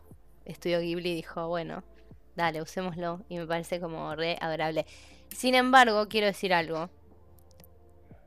[0.44, 1.82] Estudio Ghibli dijo, bueno,
[2.36, 3.22] dale, usémoslo.
[3.28, 4.86] Y me parece como re adorable.
[5.28, 6.88] Sin embargo, quiero decir algo.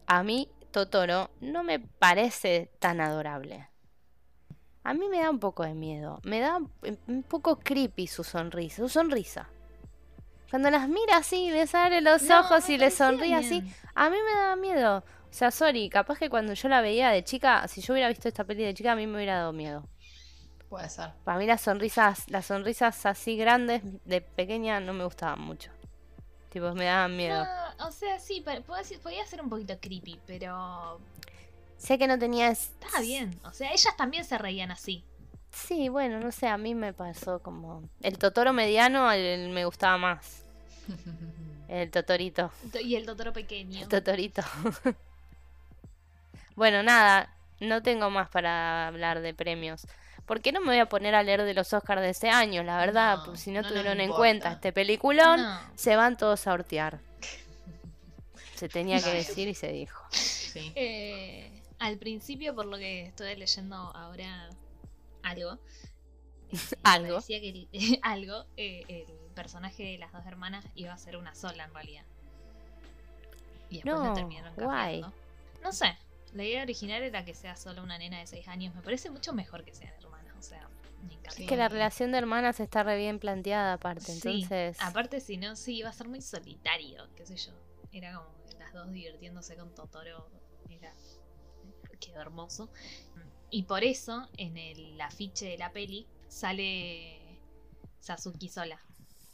[0.07, 3.67] A mí, Totoro no me parece tan adorable.
[4.83, 6.19] A mí me da un poco de miedo.
[6.23, 8.77] Me da un- poco creepy su sonrisa.
[8.77, 9.49] Su sonrisa.
[10.49, 13.63] Cuando las mira así, les abre los No, ojos y les sonríe así.
[13.93, 14.97] A mí me daba miedo.
[15.29, 18.27] O sea, sorry, capaz que cuando yo la veía de chica, si yo hubiera visto
[18.27, 19.83] esta peli de chica, a mí me hubiera dado miedo.
[20.69, 21.11] Puede ser.
[21.23, 25.71] Para mí las sonrisas, las sonrisas así grandes de pequeña no me gustaban mucho.
[26.49, 27.43] Tipo, me daban miedo.
[27.77, 30.99] No, o sea, sí, podía ser un poquito creepy, pero
[31.77, 32.49] Sé que no tenía...
[32.49, 33.39] es- estaba bien.
[33.45, 35.03] O sea, ellas también se reían así.
[35.51, 37.83] Sí, bueno, no sé, a mí me pasó como...
[38.01, 40.43] El Totoro mediano el- el me gustaba más.
[41.69, 42.51] El Totorito.
[42.83, 43.79] Y el Totoro pequeño.
[43.81, 44.41] El Totorito.
[46.55, 49.85] bueno, nada, no tengo más para hablar de premios.
[50.29, 52.61] ¿Por qué no me voy a poner a leer de los Oscars de ese año?
[52.61, 56.45] La verdad, No, pues si no, tuvieron en cuenta este peliculón, No, se van todos
[56.45, 56.99] a hortear.
[58.53, 60.03] Se tenía que decir y se dijo.
[60.11, 60.71] Sí.
[60.75, 64.49] eh, al principio, por lo que estoy leyendo ahora
[65.23, 65.53] algo,
[66.51, 67.15] eh, Algo.
[67.15, 71.33] Decía que el- algo, eh, el personaje de las dos hermanas iba a ser una
[71.33, 72.03] sola en realidad.
[73.71, 75.01] Y después No, lo terminaron guay.
[75.01, 75.13] cambiando.
[75.63, 75.97] No sé,
[76.33, 78.75] la idea original era que sea solo una nena de 6 años.
[78.75, 80.08] Me parece mucho mejor que sean hermanas,
[80.39, 80.67] o sea,
[81.07, 81.31] me encanta.
[81.31, 81.43] Sí.
[81.43, 84.77] Es que la relación de hermanas está re bien planteada aparte, Sí, entonces...
[84.81, 87.51] aparte si no, sí, iba a ser muy solitario, qué sé yo.
[87.91, 90.29] Era como las dos divirtiéndose con Totoro.
[90.69, 90.93] Era...
[91.99, 92.69] Quedó hermoso.
[93.51, 97.19] Y por eso, en el afiche de la peli, sale
[97.99, 98.79] Sasuke sola.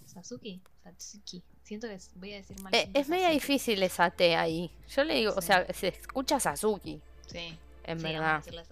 [0.06, 0.62] ¿Sasuke?
[0.84, 1.44] Satsuki.
[1.64, 2.74] Siento que voy a decir mal.
[2.74, 4.72] Eh, es media difícil esa T ahí.
[4.88, 7.58] Yo le digo, o sea, se escucha Sasuki, Sí.
[7.84, 8.38] en Sí, vamos a verdad.
[8.38, 8.64] decirle.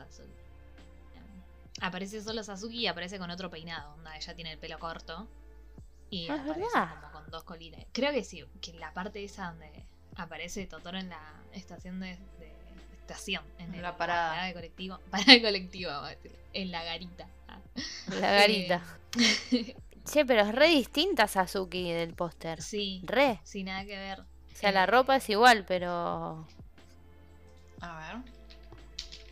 [1.81, 3.93] Aparece solo Sasuke y aparece con otro peinado.
[3.95, 5.27] Onda, ella tiene el pelo corto.
[6.09, 6.95] Y Ah, es aparece verdad.
[7.01, 7.83] como con dos colinas.
[7.91, 9.69] Creo que sí, que la parte esa donde
[10.15, 11.19] aparece Totoro en la
[11.53, 12.53] estación de, de-
[13.01, 14.43] estación, en En el- la parada.
[14.45, 17.27] de colectivo, parada de colectivo, vamos a decir, en la garita.
[18.09, 18.83] La garita.
[19.51, 22.61] Eh, Che, pero es re distinta Sasuke del póster.
[22.61, 23.39] sí, Re.
[23.43, 24.19] sin nada que ver.
[24.19, 26.45] O sea, la Eh, ropa es igual, pero.
[27.81, 28.33] A ver.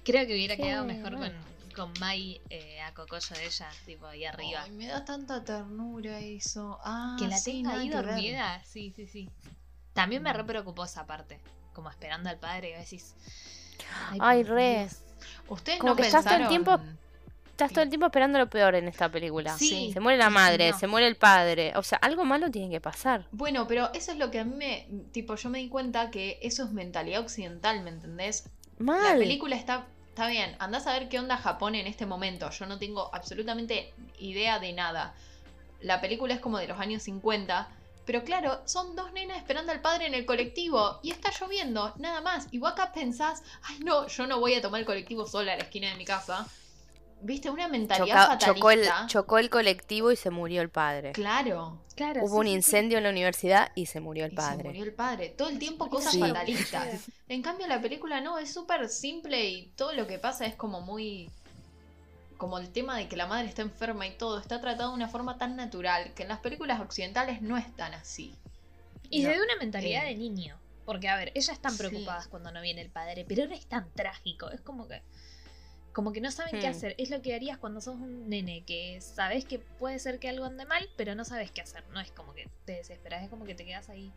[0.04, 1.40] Creo que hubiera Sí, quedado mejor bueno.
[1.42, 4.64] con, con Mai eh, a Cocoyo de ella, tipo ahí arriba.
[4.64, 6.80] Ay, me da tanta ternura eso.
[6.84, 9.30] Ah, que la sí, tenga ahí dormida, sí, sí, sí.
[9.94, 10.36] También me Mm.
[10.38, 11.40] re preocupó esa parte.
[11.74, 13.16] Como esperando al padre y decís.
[14.20, 14.80] Ay, por re.
[14.80, 14.98] Dios".
[15.50, 17.02] Ustedes Como no que estás todo el pensaron- tiempo-
[17.52, 19.56] Estás todo el tiempo esperando lo peor en esta película.
[19.56, 19.92] Sí.
[19.94, 20.80] Se muere la sí, madre, no.
[20.80, 21.74] se muere el padre.
[21.76, 23.28] O sea, algo malo tiene que pasar.
[23.32, 24.88] Bueno, pero eso es lo que a mí me.
[25.12, 28.46] Tipo, yo me di cuenta que eso es mentalidad occidental, ¿me entendés?
[28.80, 29.18] La Mal.
[29.20, 29.86] película está.
[30.12, 32.50] Está bien, andás a ver qué onda Japón en este momento.
[32.50, 35.16] Yo no tengo absolutamente idea de nada.
[35.80, 37.70] La película es como de los años 50.
[38.06, 42.20] Pero claro, son dos nenas esperando al padre en el colectivo y está lloviendo, nada
[42.20, 42.50] más.
[42.52, 45.56] Y vos acá pensás, ay no, yo no voy a tomar el colectivo sola a
[45.56, 46.46] la esquina de mi casa.
[47.24, 47.50] ¿Viste?
[47.50, 49.08] Una mentalidad Choca- chocó, el, fatalista.
[49.08, 51.12] chocó el colectivo y se murió el padre.
[51.12, 51.80] Claro.
[51.96, 54.58] Claro, Hubo un sí, incendio en la universidad y se murió el Y padre.
[54.58, 55.30] se murió el padre.
[55.30, 56.20] Todo el tiempo cosas Sí.
[56.20, 57.10] fatalistas.
[57.28, 60.82] En cambio, la película no, es súper simple y todo lo que pasa es como
[60.82, 61.30] muy.
[62.38, 65.08] Como el tema de que la madre está enferma y todo, está tratado de una
[65.10, 68.34] forma tan natural que en las películas occidentales no es tan así.
[69.12, 69.30] Y No.
[69.30, 70.10] desde una mentalidad Eh.
[70.10, 70.58] de niño.
[70.86, 71.78] Porque, a ver, ellas están Sí.
[71.78, 74.50] preocupadas cuando no viene el padre, pero no es tan trágico.
[74.50, 75.04] Es como que.
[75.94, 76.96] Como que no saben qué hacer.
[76.98, 80.46] Es lo que harías cuando sos un nene, que sabes que puede ser que algo
[80.46, 81.84] ande mal, pero no sabes qué hacer.
[81.90, 84.12] No es como que te desesperas, es como que te quedas ahí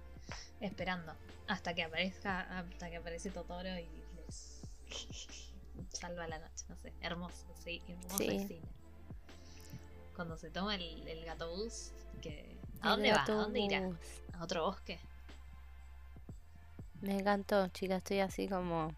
[0.61, 1.13] esperando.
[1.49, 4.61] Hasta que aparezca, hasta que aparece Totoro y les
[5.93, 6.65] salva la noche.
[6.69, 8.37] No sé, hermoso, sí, hermosa Sí.
[8.37, 8.69] escena.
[10.15, 11.91] Cuando se toma el, el gato bus,
[12.23, 12.57] que.
[12.83, 13.25] ¿A dónde va?
[13.25, 13.91] ¿A dónde irá?
[14.35, 15.01] ¿A otro bosque?
[17.01, 17.97] Me encantó, chica.
[17.97, 18.95] Estoy así como.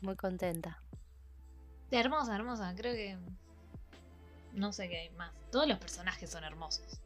[0.00, 0.82] Muy contenta.
[1.90, 2.74] Hermosa, hermosa.
[2.76, 3.18] Creo que.
[4.52, 5.32] No sé qué hay más.
[5.50, 7.00] Todos los personajes son hermosos.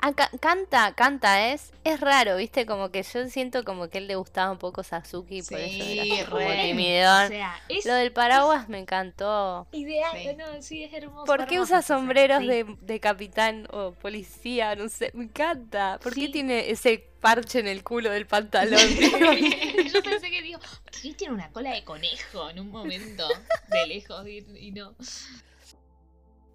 [0.00, 1.72] Ah, ca- canta, canta, es.
[1.82, 2.66] Es raro, ¿viste?
[2.66, 6.26] Como que yo siento como que él le gustaba un poco Sasuke, por eso era
[6.30, 7.24] como timidón.
[7.24, 9.66] O sea, es Lo del paraguas me encantó.
[9.72, 10.16] ideal.
[10.16, 10.28] Sí.
[10.36, 11.24] No, sí, es hermoso.
[11.24, 12.46] ¿Por qué hermoso usa sombreros sí.
[12.46, 14.76] de, de capitán o policía?
[14.76, 15.98] No sé, me encanta.
[16.00, 18.78] ¿Por qué tiene ese parche en el culo del pantalón?
[18.80, 23.26] Yo pensé que digo, ¿por qué tiene una cola de conejo en un momento
[23.68, 24.94] de lejos y, y no?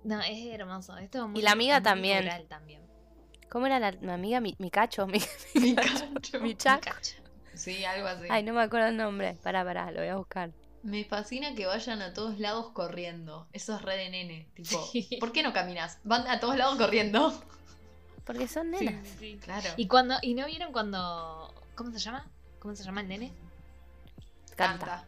[0.05, 0.97] No, es hermoso.
[0.97, 2.47] Esto es muy, la amiga muy también.
[2.47, 2.81] también.
[3.53, 4.41] ¿Cómo era la, mi amiga?
[4.41, 5.19] Mi, mi cacho, mi,
[5.53, 6.39] Mi cacho, cacho.
[6.39, 6.83] mi chac.
[6.83, 7.17] Cacho.
[7.53, 8.25] Sí, algo así.
[8.31, 9.37] Ay, no me acuerdo el nombre.
[9.43, 10.49] Pará, pará, lo voy a buscar.
[10.81, 13.47] Me fascina que vayan a todos lados corriendo.
[13.53, 14.47] Eso es re de nene.
[14.55, 15.07] Tipo, Sí.
[15.19, 15.99] ¿por qué no caminas?
[16.03, 17.31] Van a todos lados corriendo.
[18.25, 19.07] Porque son nenas.
[19.07, 19.37] sí, sí.
[19.39, 19.69] Claro.
[19.77, 21.53] Y cuando, y no vieron cuando.
[21.75, 22.25] ¿Cómo se llama?
[22.57, 23.31] ¿Cómo se llama el nene?
[24.55, 25.05] Canta.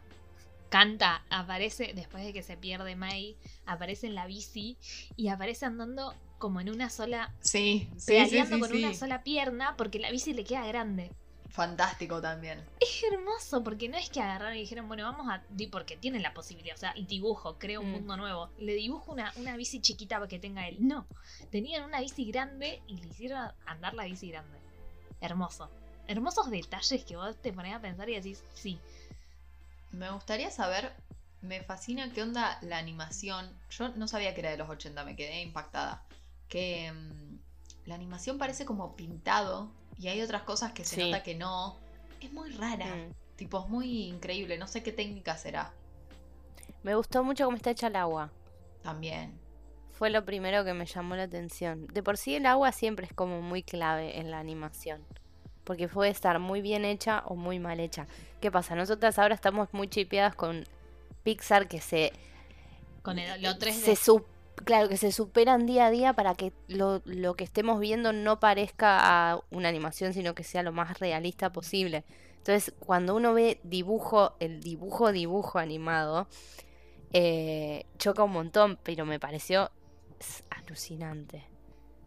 [0.68, 4.76] Canta, aparece, después de que se pierde Mai, aparece en la bici
[5.16, 9.22] y aparece andando como en una sola, Sí, sí, sí, pedaleando sí, con una sola
[9.22, 11.10] pierna porque la bici le queda grande.
[11.50, 12.62] Fantástico también.
[12.80, 15.42] Es hermoso porque no es que agarraron y dijeron, bueno, vamos a.
[15.70, 17.92] Porque tienen la posibilidad, o sea, dibujo, creo un Mm.
[17.92, 18.50] mundo nuevo.
[18.58, 20.76] Le dibujo una, una bici chiquita para que tenga él.
[20.80, 21.06] No,
[21.50, 24.58] tenían una bici grande y le hicieron andar la bici grande.
[25.20, 25.70] Hermoso.
[26.08, 28.78] Hermosos detalles que vos te ponés a pensar y decís, sí,
[29.92, 30.92] Me gustaría saber,
[31.40, 33.48] me fascina qué onda la animación.
[33.70, 36.02] Yo no sabía que era de los 80, me quedé impactada.
[36.48, 37.38] Que mm,
[37.88, 41.04] la animación parece como pintado y hay otras cosas que se Sí.
[41.10, 41.76] nota que no.
[42.20, 42.86] Es muy rara.
[42.86, 43.12] Mm.
[43.36, 44.56] Tipo, es muy increíble.
[44.58, 45.72] No sé qué técnica será.
[46.82, 48.30] Me gustó mucho cómo está hecha el agua.
[48.82, 49.38] También.
[49.92, 51.86] Fue lo primero que me llamó la atención.
[51.88, 55.02] De por sí el agua siempre es como muy clave en la animación.
[55.64, 58.06] Porque puede estar muy bien hecha o muy mal hecha.
[58.40, 58.74] ¿Qué pasa?
[58.76, 60.64] Nosotras ahora estamos muy chipeadas con
[61.24, 62.12] Pixar que se...
[63.02, 63.72] con el, lo 3D.
[63.72, 64.24] se su-
[64.64, 68.40] claro, que se superan día a día para que lo, lo que estemos viendo no
[68.40, 68.98] parezca
[69.32, 72.04] a una animación, sino que sea lo más realista posible.
[72.38, 76.28] Entonces, cuando uno ve dibujo, el dibujo, dibujo animado,
[77.12, 79.70] eh, choca un montón, pero me pareció
[80.50, 81.44] alucinante.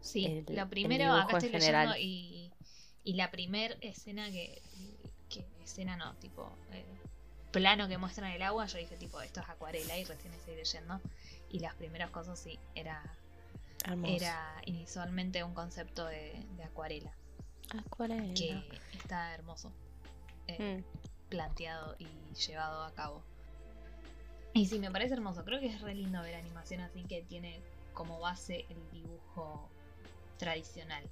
[0.00, 1.88] Sí, el- primero, dibujo acá estoy general.
[1.90, 2.50] leyendo y,
[3.04, 4.62] y la primer escena que,
[5.28, 6.84] que escena no, tipo eh,
[7.50, 11.00] plano que muestran el agua, yo dije tipo esto es acuarela y recién estoy leyendo
[11.50, 13.02] y las primeras cosas sí, era,
[13.84, 14.14] Hermoso.
[14.14, 17.12] era inicialmente un concepto de, de acuarela,
[17.86, 18.34] Acuarela.
[18.34, 19.72] que está hermoso,
[20.46, 21.28] eh, Mm.
[21.30, 22.06] planteado y
[22.46, 23.22] llevado a cabo.
[24.52, 27.60] Y sí, me parece hermoso, creo que es re lindo ver animación así que tiene
[27.94, 29.68] como base el dibujo
[30.38, 31.04] tradicional.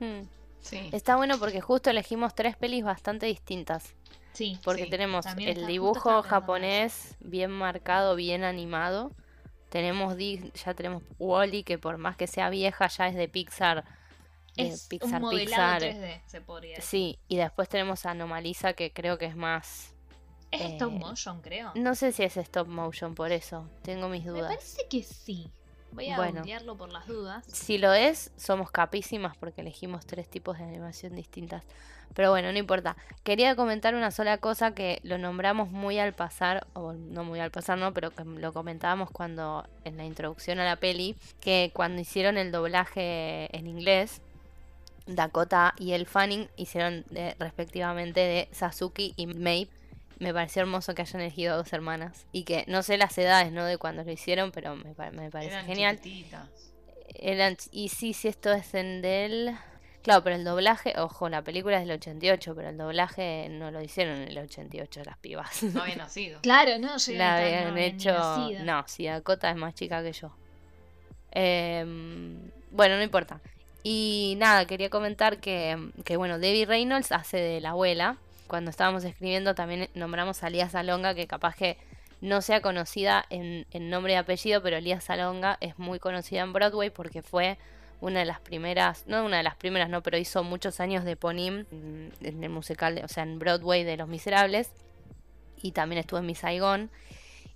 [0.00, 0.22] Hmm.
[0.60, 0.88] Sí.
[0.92, 3.94] Está bueno porque justo elegimos tres pelis bastante distintas.
[4.32, 9.12] Sí, Porque Sí, tenemos también el dibujo japonés bien marcado, bien animado.
[9.76, 10.16] Tenemos
[10.64, 13.84] ya tenemos Wally que por más que sea vieja ya es de Pixar.
[14.56, 15.82] De es Pixar un modelado Pixar.
[15.82, 16.84] 3D, se podría decir.
[16.84, 19.92] Sí, y después tenemos a Anomalisa que creo que es más
[20.50, 21.72] Es eh, stop motion, creo.
[21.74, 24.54] no sé si es stop motion por eso, tengo mis Me dudas.
[24.56, 25.50] parece que sí.
[25.92, 26.42] Voy a Bueno.
[26.76, 27.44] por las dudas.
[27.46, 31.62] Si lo es, somos capísimas porque elegimos tres tipos de animación distintas.
[32.14, 32.96] Pero bueno, no importa.
[33.24, 37.50] Quería comentar una sola cosa que lo nombramos muy al pasar, o no muy al
[37.50, 42.00] pasar, no, pero que lo comentábamos cuando en la introducción a la peli, que cuando
[42.00, 44.22] hicieron el doblaje en inglés,
[45.06, 49.68] Dakota y el Fanning hicieron de- respectivamente de Sasuke y Mei.
[50.18, 53.52] Me pareció hermoso que hayan elegido a dos hermanas y que no sé las edades,
[53.52, 53.64] ¿no?
[53.66, 55.98] De cuando lo hicieron, pero me, me parece Eran genial.
[57.14, 59.54] Eran, y sí, sí, esto es en del...
[60.06, 63.82] Claro, pero el doblaje, ojo, la película es del 88, pero el doblaje no lo
[63.82, 65.64] hicieron en el 88 las pibas.
[65.64, 66.40] No había nacido.
[66.42, 68.12] Claro, no, llegué La habían no, hecho...
[68.12, 68.64] nacido.
[68.64, 70.30] No, si Dakota es más chica que yo.
[71.32, 72.38] Em,
[72.70, 73.40] bueno, no importa.
[73.82, 78.16] Y nada, quería comentar que, que, bueno, Debbie Reynolds hace de la abuela.
[78.46, 81.78] Cuando estábamos escribiendo también nombramos a Lía Salonga, que capaz que
[82.20, 86.52] no sea conocida en, en nombre y apellido, pero Lía Salonga es muy conocida en
[86.52, 87.58] Broadway porque fue
[88.00, 91.16] una de las primeras, no una de las primeras, no, pero hizo muchos años de
[91.16, 94.70] Ponim en, en el musical, o sea, en Broadway de Los Miserables.
[95.62, 96.90] Y también estuvo en Miss Saigon.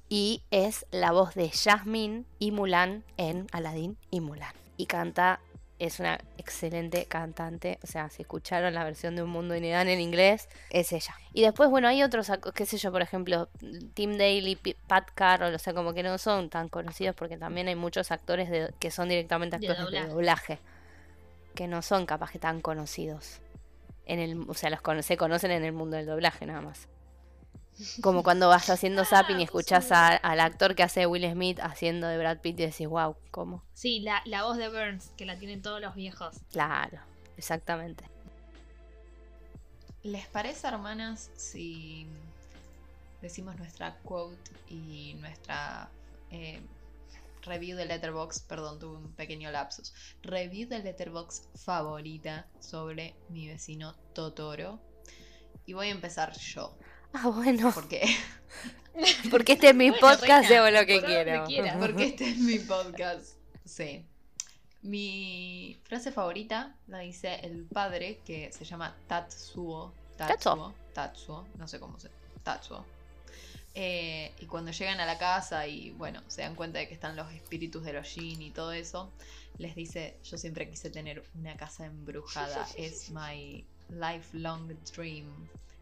[0.08, 4.54] Y es la voz de Jasmine y Mulan en Aladdin y Mulan.
[4.76, 5.40] Y canta,
[5.80, 7.78] es una excelente cantante.
[7.82, 11.14] O sea, si escucharon la versión de Un Mundo Inedán en inglés, es ella.
[11.32, 13.48] Y después, bueno, hay otros, qué sé yo, por ejemplo,
[13.94, 17.74] Tim Daly, Pat Carroll, o sea, como que no son tan conocidos porque también hay
[17.74, 20.08] muchos actores de- que son directamente actores de doblaje.
[20.08, 20.58] doblaje.
[21.54, 23.40] Que no son capaz que tan conocidos.
[24.06, 26.88] En el, o sea, los cono- se conocen en el mundo del doblaje nada más.
[28.02, 32.06] Como cuando vas haciendo zapping y escuchas a- al actor que hace Will Smith haciendo
[32.08, 33.62] de Brad Pitt y decís, wow, ¿cómo?
[33.74, 36.36] Sí, la, la voz de Burns, que la tienen todos los viejos.
[36.52, 36.98] Claro,
[37.36, 38.04] exactamente.
[40.02, 42.06] ¿Les parece, hermanas, si
[43.20, 45.90] decimos nuestra quote y nuestra
[46.30, 46.60] eh,
[47.42, 48.40] review de Letterbox?
[48.40, 49.92] Perdón, tuve un pequeño lapsus.
[50.22, 54.80] Review de Letterbox favorita sobre mi vecino Totoro.
[55.66, 56.74] Y voy a empezar yo.
[57.12, 58.02] Ah, bueno, Porque,
[59.30, 61.44] porque este es mi Bueno, podcast, reina, lo que quiero.
[61.78, 63.36] porque este es mi podcast.
[63.64, 64.04] Sí.
[64.82, 69.92] Mi frase favorita la dice el padre que se llama Tatsuo.
[70.16, 70.74] Tatsuo.
[70.94, 71.46] Tatsuo.
[71.58, 72.08] No sé cómo se.
[72.42, 72.84] Tatsuo.
[73.74, 77.14] Eh, y cuando llegan a la casa y bueno, se dan cuenta de que están
[77.14, 79.12] los espíritus de los Jin y todo eso,
[79.58, 85.26] les dice, yo siempre quise tener una casa embrujada, es my lifelong dream,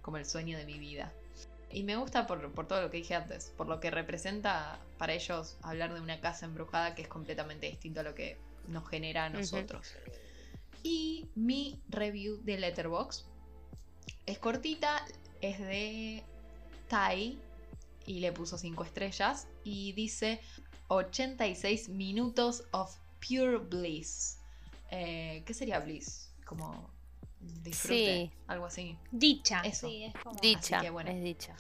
[0.09, 1.13] como el sueño de mi vida.
[1.71, 5.13] Y me gusta por, por todo lo que dije antes, por lo que representa para
[5.13, 9.27] ellos hablar de una casa embrujada que es completamente distinto a lo que nos genera
[9.27, 9.93] a nosotros.
[10.83, 13.27] Y mi review de Letterbox
[14.25, 15.05] es cortita,
[15.43, 16.23] es de
[16.89, 17.39] Tai
[18.07, 20.41] y le puso 5 estrellas y dice
[20.87, 24.39] 86 minutos of pure bliss.
[24.91, 26.31] Eh, ¿Qué sería bliss?
[26.47, 26.97] Como
[27.41, 27.95] disfrute,
[28.29, 28.33] Sí.
[28.47, 28.97] algo así.
[29.11, 29.61] Dicha.
[29.63, 29.89] Eso.
[29.89, 30.39] Sí, es como...
[30.41, 31.11] Dicha, que bueno.
[31.11, 31.55] es dicha.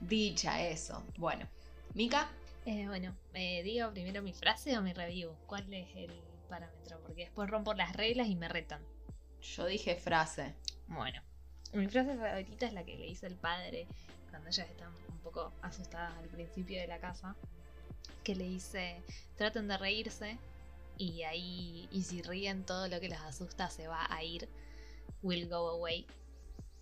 [0.00, 1.02] Dicha, eso.
[1.16, 1.46] Bueno,
[1.94, 2.28] Mika,
[2.66, 5.30] Eh, bueno, eh, digo primero mi frase o mi review.
[5.46, 6.10] ¿Cuál es el
[6.48, 6.98] parámetro?
[7.02, 8.80] Porque después rompo las reglas y me retan.
[9.42, 10.54] yo dije frase.
[10.88, 11.20] Bueno,
[11.74, 13.86] mi frase favorita es la que le hizo el padre
[14.30, 17.36] cuando ellas están un poco asustadas al principio de la casa.
[18.22, 19.02] Que le dice,
[19.36, 20.38] traten de reírse
[20.96, 24.48] y ahí, y si ríen todo lo que las asusta se va a ir.
[25.24, 26.06] Will go away.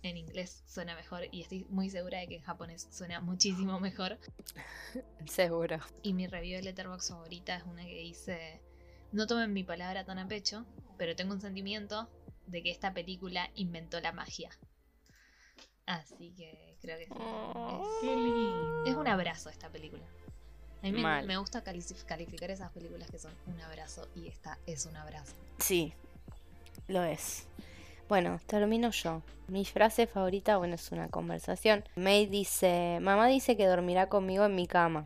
[0.03, 4.19] En inglés suena mejor y estoy muy segura de que en japonés suena muchísimo mejor.
[5.25, 5.77] Seguro.
[6.01, 8.59] Y mi review de Letterboxd favorita es una que dice:
[9.13, 10.65] No tomen mi palabra tan a pecho,
[10.97, 12.09] pero tengo un sentimiento
[12.47, 14.49] de que esta película inventó la magia.
[15.85, 18.83] Así que creo que sí, Oh.
[18.85, 20.03] es, es un abrazo esta película.
[20.81, 21.25] A mí me, Mal.
[21.25, 25.33] me gusta califi- calificar esas películas que son un abrazo y esta es un abrazo.
[25.59, 25.93] Sí,
[26.89, 27.47] lo es.
[28.09, 29.21] Bueno, termino yo.
[29.47, 31.83] Mi frase favorita, bueno, es una conversación.
[31.95, 35.05] May dice, mamá dice que dormirá conmigo en mi cama.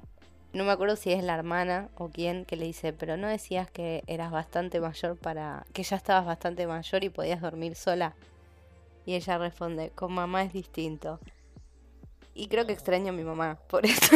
[0.54, 3.70] No me acuerdo si es la hermana o quién que le dice, pero no decías
[3.70, 5.66] que eras bastante mayor para...
[5.74, 8.16] que ya estabas bastante mayor y podías dormir sola.
[9.06, 11.20] Y ella responde, con mamá es distinto.
[12.34, 14.16] Y creo que extraño a mi mamá, por eso,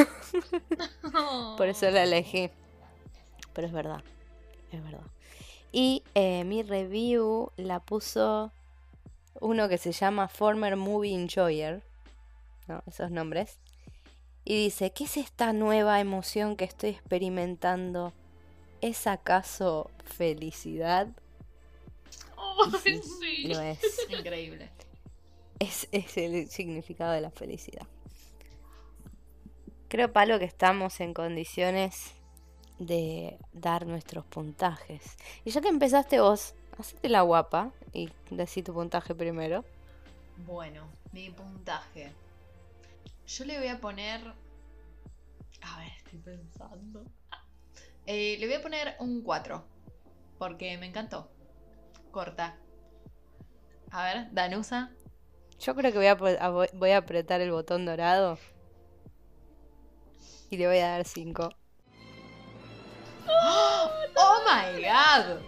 [1.57, 2.49] por eso la elegí.
[3.53, 4.03] pero es verdad.
[4.71, 5.05] Es verdad.
[5.71, 8.51] Y eh, mi review la puso
[9.39, 11.83] uno que se llama Former Movie Enjoyer.
[12.67, 12.83] ¿no?
[12.87, 13.59] Esos nombres.
[14.43, 18.13] Y dice, ¿qué es esta nueva emoción que estoy experimentando?
[18.81, 21.07] ¿Es acaso felicidad?
[22.35, 23.47] Oh, sí, sí.
[23.47, 23.79] Lo es.
[24.09, 24.69] Increíble.
[25.59, 27.85] Es, es el significado de la felicidad.
[29.87, 32.13] Creo, Palo, que estamos en condiciones
[32.79, 35.17] de dar nuestros puntajes.
[35.45, 39.63] Y ya que empezaste vos, hacete la guapa y decí tu puntaje primero.
[40.45, 42.11] Bueno, mi puntaje.
[43.27, 44.21] Yo le voy a poner.
[45.61, 47.03] A ver, estoy pensando.
[48.05, 49.63] Eh, le voy a poner un 4.
[50.39, 51.29] Porque me encantó.
[52.11, 52.57] Corta.
[53.91, 54.91] A ver, Danusa.
[55.59, 58.39] Yo creo que voy a, voy- a apretar el botón dorado.
[60.49, 61.49] Y le voy a dar 5.
[63.27, 65.41] ¡Oh my god!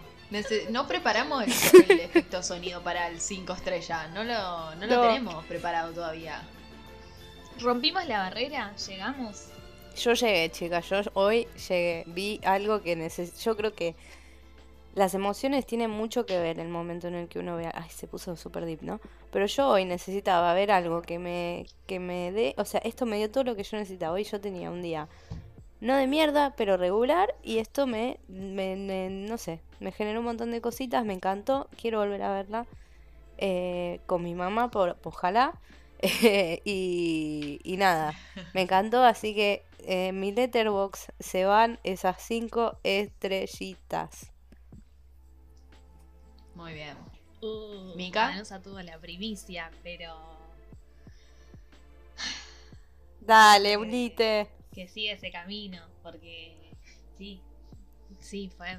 [0.70, 1.52] No preparamos el,
[1.92, 4.08] el efecto sonido para el 5 estrella.
[4.08, 5.02] No lo, no lo No.
[5.08, 6.42] tenemos preparado todavía.
[7.60, 9.48] Rompimos la barrera, llegamos.
[9.96, 10.90] Yo llegué, chicas.
[10.90, 12.04] Yo hoy llegué.
[12.08, 13.40] Vi algo que necesito.
[13.42, 13.96] Yo creo que
[14.96, 17.72] las emociones tienen mucho que ver el momento en el que uno vea.
[17.76, 19.00] Ay, se puso súper deep, ¿no?
[19.32, 22.56] Pero yo hoy necesitaba ver algo que me, que me dé.
[22.58, 24.14] O sea, esto me dio todo lo que yo necesitaba.
[24.14, 25.08] Hoy yo tenía un día.
[25.84, 27.36] No de mierda, pero regular.
[27.44, 31.06] Y esto me, me- me- no sé, me generó un montón de cositas.
[31.06, 31.70] Me encantó.
[31.80, 32.68] Quiero volver a verla.
[33.38, 35.60] eh, con mi mamá, por, ojalá.
[36.66, 38.16] y, y nada,
[38.54, 44.32] me encantó, así que eh, en mi letterbox se van esas cinco estrellitas.
[46.56, 46.98] Muy bien.
[47.42, 48.26] Uh, ¿Mica?
[48.26, 50.16] Danusa tuvo la primicia, pero
[53.20, 54.48] Dale, unite.
[54.74, 56.72] Que sigue ese camino, porque
[57.18, 57.42] sí,
[58.20, 58.78] sí, fue,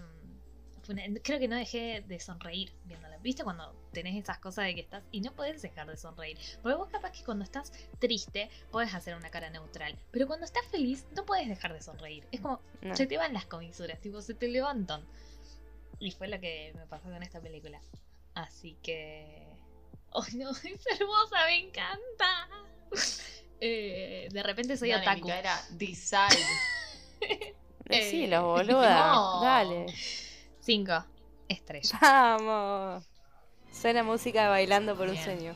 [0.82, 3.18] fue una- creo que no dejé de sonreír viéndola.
[3.18, 6.38] ¿Viste cuando tenés esas cosas de que estás y no podés dejar de sonreír?
[6.62, 10.66] Porque vos capaz que cuando estás triste podés hacer una cara neutral, pero cuando estás
[10.66, 12.26] feliz no podés dejar de sonreír.
[12.32, 12.94] Es como, No.
[12.94, 15.04] se te van las comisuras, tipo, se te levantan.
[16.00, 17.80] Y fue lo que me pasó con esta película.
[18.34, 19.46] Así que...
[20.12, 20.50] ¡Ay, no!
[20.64, 22.48] Es hermosa, me encanta.
[23.60, 25.28] Eh, de repente soy otaku.
[25.30, 26.44] Era Decide.
[27.84, 29.06] Decilo, Eh, boluda.
[29.14, 29.40] no.
[29.42, 29.86] Dale.
[30.60, 31.04] Cinco
[31.48, 31.92] estrellas.
[32.00, 33.04] Vamos.
[33.72, 35.54] Suena música de bailando por un sueño.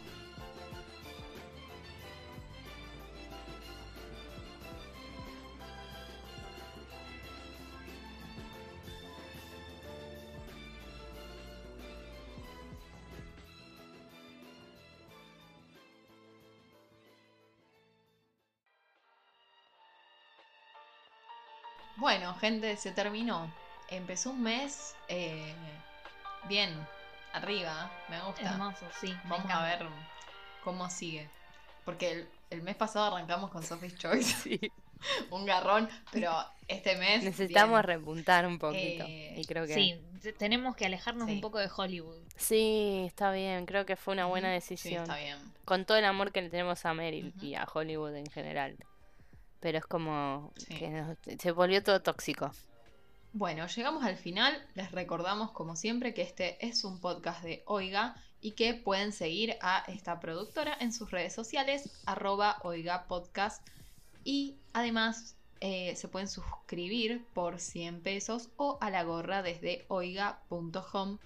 [21.98, 23.52] Bueno, gente, se terminó.
[23.90, 25.54] Empezó un mes eh,
[26.48, 26.70] bien,
[27.32, 28.42] arriba, me gusta.
[28.42, 29.08] Hermoso, sí.
[29.24, 29.86] me Vamos a ver
[30.62, 31.28] cómo sigue.
[31.84, 34.60] Porque el, el mes pasado arrancamos con Sophie's Choice,
[35.30, 36.32] un garrón, pero
[36.68, 37.24] este mes...
[37.24, 37.98] Necesitamos bien.
[37.98, 39.04] repuntar un poquito.
[39.08, 39.72] Eh, y creo que.
[39.74, 41.34] Sí, te- tenemos que alejarnos Sí.
[41.36, 42.20] un poco de Hollywood.
[42.36, 43.64] Sí, está bien.
[43.64, 45.02] Creo que fue una buena Ujú, Sí, decisión.
[45.04, 45.38] está bien.
[45.64, 48.76] Con todo el amor que le tenemos a Meryl y a Hollywood en general.
[49.60, 50.74] Pero es como Sí.
[50.76, 52.50] que nos- se volvió todo tóxico.
[53.32, 54.66] Bueno, llegamos al final.
[54.74, 59.56] Les recordamos, como siempre, que este es un podcast de Oiga y que pueden seguir
[59.60, 63.66] a esta productora en sus redes sociales, arroba Oiga Podcast.
[64.24, 71.18] Y además eh, se pueden suscribir por 100 pesos o a la gorra desde oiga.home.blog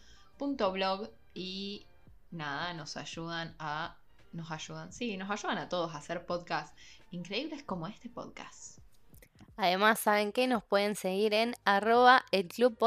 [1.35, 1.87] y
[2.30, 3.97] nada, nos ayudan a...
[4.33, 6.74] Nos ayudan, sí, nos ayudan a todos a hacer podcasts
[7.11, 8.78] increíbles como este podcast.
[9.57, 10.47] Además, ¿saben qué?
[10.47, 12.78] Nos pueden seguir en arroba el Club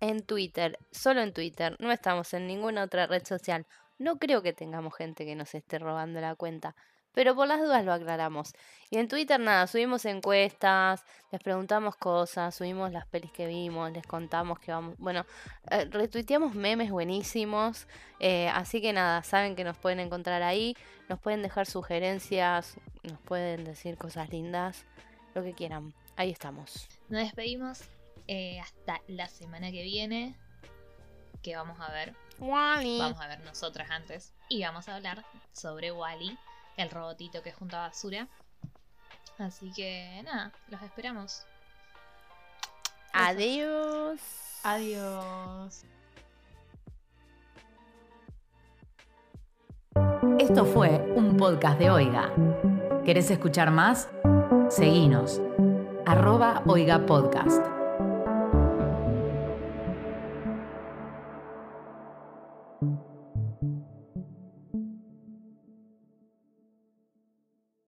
[0.00, 0.78] en Twitter.
[0.92, 1.76] Solo en Twitter.
[1.80, 3.66] No estamos en ninguna otra red social.
[3.98, 6.76] No creo que tengamos gente que nos esté robando la cuenta.
[7.16, 8.52] Pero por las dudas lo aclaramos.
[8.90, 11.02] Y en Twitter nada, subimos encuestas,
[11.32, 14.98] les preguntamos cosas, subimos las pelis que vimos, les contamos que vamos...
[14.98, 15.24] Bueno,
[15.70, 17.88] eh, retuiteamos memes buenísimos.
[18.20, 20.76] eh, así que nada, saben que nos pueden encontrar ahí.
[21.08, 24.84] Nos pueden dejar sugerencias, nos pueden decir cosas lindas
[25.34, 25.94] lo que quieran.
[26.16, 26.86] Ahí estamos.
[27.08, 27.80] Nos despedimos
[28.28, 30.36] eh, hasta la semana que viene.
[31.42, 32.14] Que vamos a ver.
[32.38, 34.34] Vamos a ver nosotras antes.
[34.50, 36.36] Y vamos a hablar sobre Wally,
[36.76, 38.28] el robotito que junta basura.
[39.38, 41.44] Así que nada, los esperamos.
[43.12, 44.20] Adiós.
[44.62, 45.84] Adiós.
[50.38, 52.32] Esto fue un podcast de Oiga.
[53.04, 54.10] ¿Querés escuchar más?
[54.68, 55.40] Seguinos.
[56.04, 57.75] Arroba Oiga Podcast.